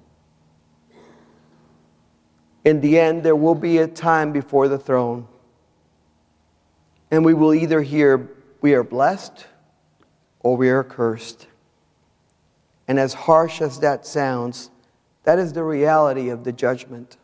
In 2.66 2.82
the 2.82 3.00
end, 3.00 3.24
there 3.24 3.36
will 3.36 3.56
be 3.56 3.78
a 3.78 3.88
time 3.88 4.34
before 4.34 4.68
the 4.68 4.78
throne. 4.78 5.28
And 7.10 7.24
we 7.24 7.34
will 7.34 7.54
either 7.54 7.82
hear, 7.82 8.30
We 8.62 8.74
are 8.74 8.84
blessed, 8.84 9.48
or 10.42 10.58
we 10.58 10.70
are 10.70 10.84
cursed. 10.84 11.48
And 12.88 13.00
as 13.00 13.14
harsh 13.14 13.62
as 13.62 13.80
that 13.80 14.06
sounds, 14.06 14.72
that 15.24 15.40
is 15.40 15.54
the 15.54 15.64
reality 15.64 16.30
of 16.30 16.44
the 16.44 16.52
judgment. 16.52 17.18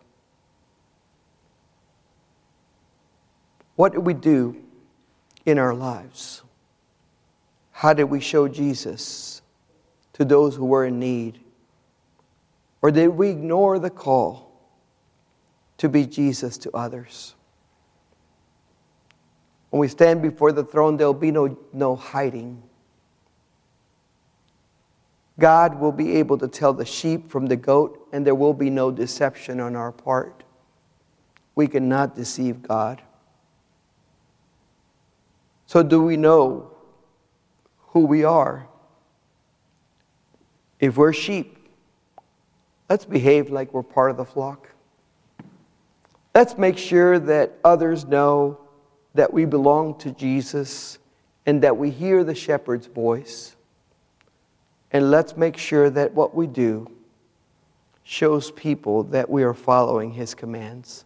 What 3.76 3.94
did 3.94 4.06
we 4.06 4.14
do 4.14 4.56
in 5.46 5.58
our 5.58 5.74
lives? 5.74 6.44
How 7.72 7.94
did 7.94 8.06
we 8.06 8.20
show 8.20 8.48
Jesus 8.48 9.42
to 10.14 10.24
those 10.24 10.56
who 10.56 10.66
were 10.66 10.86
in 10.86 11.00
need? 11.00 11.40
Or 12.82 12.92
did 12.92 13.10
we 13.10 13.30
ignore 13.30 13.80
the 13.80 13.90
call 13.90 14.52
to 15.78 15.90
be 15.90 16.06
Jesus 16.06 16.58
to 16.60 16.72
others? 16.72 17.36
When 19.72 19.80
we 19.82 19.88
stand 19.88 20.22
before 20.22 20.52
the 20.54 20.64
throne, 20.64 20.96
there'll 20.96 21.14
be 21.14 21.32
no, 21.32 21.58
no 21.74 21.96
hiding. 21.96 22.64
God 25.40 25.80
will 25.80 25.92
be 25.92 26.16
able 26.16 26.38
to 26.38 26.48
tell 26.48 26.74
the 26.74 26.86
sheep 26.86 27.30
from 27.30 27.48
the 27.48 27.56
goat, 27.56 28.08
and 28.14 28.26
there 28.26 28.36
will 28.36 28.54
be 28.54 28.70
no 28.70 28.90
deception 28.92 29.60
on 29.60 29.76
our 29.76 29.92
part. 29.92 30.44
We 31.56 31.68
cannot 31.68 32.16
deceive 32.16 32.62
God. 32.62 33.02
So, 35.68 35.84
do 35.84 36.02
we 36.02 36.16
know 36.16 36.72
who 37.88 38.06
we 38.06 38.24
are? 38.24 38.68
If 40.80 40.98
we're 40.98 41.14
sheep, 41.14 41.58
let's 42.90 43.06
behave 43.06 43.50
like 43.50 43.74
we're 43.74 43.84
part 43.84 44.12
of 44.12 44.18
the 44.18 44.26
flock. 44.26 44.70
Let's 46.34 46.58
make 46.58 46.78
sure 46.78 47.18
that 47.18 47.58
others 47.64 48.06
know 48.06 48.60
that 49.14 49.34
we 49.34 49.46
belong 49.46 49.98
to 50.00 50.12
Jesus 50.12 51.00
and 51.46 51.62
that 51.64 51.78
we 51.78 51.90
hear 51.90 52.24
the 52.24 52.36
shepherd's 52.36 52.88
voice. 52.88 53.55
And 54.96 55.12
let's 55.12 55.36
make 55.36 55.58
sure 55.58 55.90
that 55.90 56.14
what 56.14 56.34
we 56.34 56.48
do 56.48 56.90
shows 58.04 58.50
people 58.52 59.04
that 59.04 59.30
we 59.30 59.44
are 59.44 59.54
following 59.54 60.12
his 60.12 60.34
commands. 60.34 61.04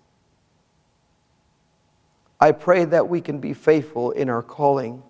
I 2.39 2.52
pray 2.52 2.86
that 2.86 3.10
we 3.10 3.19
can 3.19 3.39
be 3.39 3.56
faithful 3.56 4.12
in 4.12 4.30
our 4.30 4.43
calling 4.43 5.02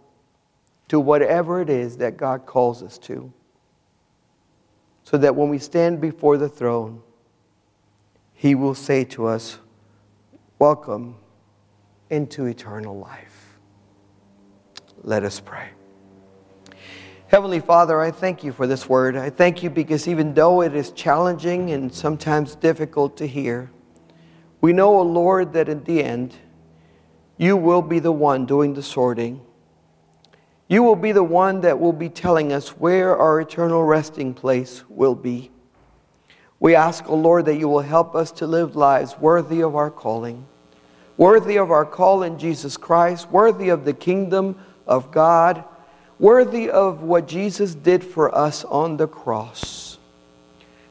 to 0.88 0.98
whatever 0.98 1.60
it 1.60 1.70
is 1.70 1.98
that 1.98 2.16
God 2.16 2.46
calls 2.46 2.82
us 2.82 2.98
to. 3.00 3.34
So 5.04 5.18
that 5.18 5.36
when 5.36 5.50
we 5.50 5.60
stand 5.60 6.00
before 6.00 6.38
the 6.38 6.48
throne, 6.48 7.02
He 8.34 8.56
will 8.56 8.76
say 8.76 9.04
to 9.04 9.26
us, 9.26 9.60
Welcome 10.58 11.18
into 12.10 12.46
eternal 12.46 12.98
life. 12.98 13.60
Let 15.04 15.26
us 15.26 15.42
pray. 15.42 15.72
Heavenly 17.30 17.60
Father, 17.60 18.02
I 18.02 18.10
thank 18.10 18.44
you 18.44 18.52
for 18.52 18.66
this 18.66 18.90
word. 18.90 19.16
I 19.16 19.30
thank 19.30 19.62
you 19.62 19.70
because 19.70 20.08
even 20.08 20.34
though 20.34 20.64
it 20.64 20.74
is 20.74 20.90
challenging 20.90 21.70
and 21.70 21.94
sometimes 21.94 22.56
difficult 22.56 23.18
to 23.18 23.28
hear, 23.28 23.70
we 24.62 24.74
know, 24.74 24.98
O 24.98 25.04
Lord, 25.04 25.54
that 25.54 25.70
in 25.70 25.84
the 25.84 26.04
end, 26.04 26.36
you 27.38 27.56
will 27.56 27.84
be 27.84 28.00
the 28.00 28.12
one 28.12 28.48
doing 28.48 28.74
the 28.74 28.82
sorting. 28.82 29.42
You 30.68 30.82
will 30.82 30.96
be 30.96 31.12
the 31.12 31.24
one 31.24 31.62
that 31.62 31.80
will 31.80 31.94
be 31.94 32.10
telling 32.10 32.52
us 32.52 32.70
where 32.70 33.16
our 33.16 33.40
eternal 33.40 33.84
resting 33.84 34.34
place 34.34 34.84
will 34.90 35.14
be. 35.14 35.52
We 36.60 36.74
ask, 36.74 37.08
O 37.08 37.16
Lord, 37.16 37.46
that 37.46 37.60
you 37.60 37.70
will 37.70 37.82
help 37.82 38.16
us 38.16 38.32
to 38.32 38.48
live 38.48 38.76
lives 38.76 39.20
worthy 39.20 39.62
of 39.62 39.76
our 39.76 39.92
calling, 39.92 40.48
worthy 41.16 41.58
of 41.58 41.70
our 41.70 41.86
call 41.86 42.24
in 42.24 42.40
Jesus 42.40 42.76
Christ, 42.76 43.30
worthy 43.30 43.70
of 43.70 43.86
the 43.86 43.94
kingdom 43.94 44.58
of 44.88 45.12
God, 45.12 45.64
worthy 46.20 46.70
of 46.70 47.02
what 47.02 47.28
Jesus 47.28 47.74
did 47.74 48.04
for 48.04 48.36
us 48.36 48.66
on 48.66 48.98
the 48.98 49.08
cross. 49.08 49.98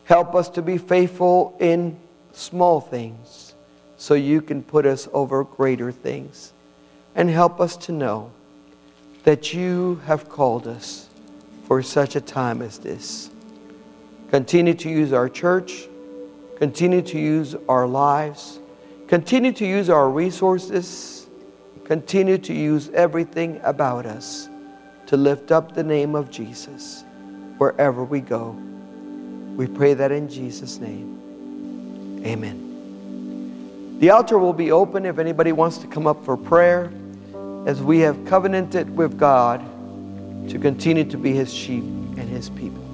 Help 0.04 0.34
us 0.34 0.48
to 0.50 0.62
be 0.62 0.78
faithful 0.78 1.54
in 1.60 1.98
small 2.32 2.80
things 2.80 3.54
so 3.98 4.14
you 4.14 4.40
can 4.40 4.62
put 4.62 4.86
us 4.86 5.06
over 5.12 5.44
greater 5.44 5.92
things. 5.92 6.52
And 7.14 7.28
help 7.28 7.60
us 7.60 7.76
to 7.78 7.92
know 7.92 8.30
that 9.24 9.52
you 9.52 10.00
have 10.06 10.28
called 10.28 10.66
us 10.66 11.08
for 11.66 11.82
such 11.82 12.16
a 12.16 12.20
time 12.20 12.62
as 12.62 12.78
this. 12.78 13.30
Continue 14.30 14.74
to 14.74 14.88
use 14.88 15.12
our 15.12 15.28
church, 15.28 15.88
continue 16.56 17.02
to 17.02 17.18
use 17.18 17.54
our 17.68 17.86
lives, 17.86 18.60
continue 19.08 19.52
to 19.52 19.66
use 19.66 19.90
our 19.90 20.08
resources, 20.08 21.26
continue 21.84 22.38
to 22.38 22.54
use 22.54 22.88
everything 22.90 23.60
about 23.64 24.06
us 24.06 24.48
to 25.08 25.16
lift 25.16 25.50
up 25.50 25.74
the 25.74 25.82
name 25.82 26.14
of 26.14 26.30
Jesus 26.30 27.02
wherever 27.56 28.04
we 28.04 28.20
go. 28.20 28.50
We 29.56 29.66
pray 29.66 29.94
that 29.94 30.12
in 30.12 30.28
Jesus' 30.28 30.78
name. 30.78 32.22
Amen. 32.24 33.96
The 34.00 34.10
altar 34.10 34.38
will 34.38 34.52
be 34.52 34.70
open 34.70 35.04
if 35.04 35.18
anybody 35.18 35.52
wants 35.52 35.78
to 35.78 35.86
come 35.86 36.06
up 36.06 36.24
for 36.24 36.36
prayer 36.36 36.92
as 37.66 37.82
we 37.82 37.98
have 38.00 38.24
covenanted 38.26 38.96
with 38.96 39.18
God 39.18 39.60
to 40.50 40.58
continue 40.58 41.04
to 41.04 41.16
be 41.16 41.32
his 41.32 41.52
sheep 41.52 41.82
and 41.82 42.28
his 42.28 42.50
people. 42.50 42.87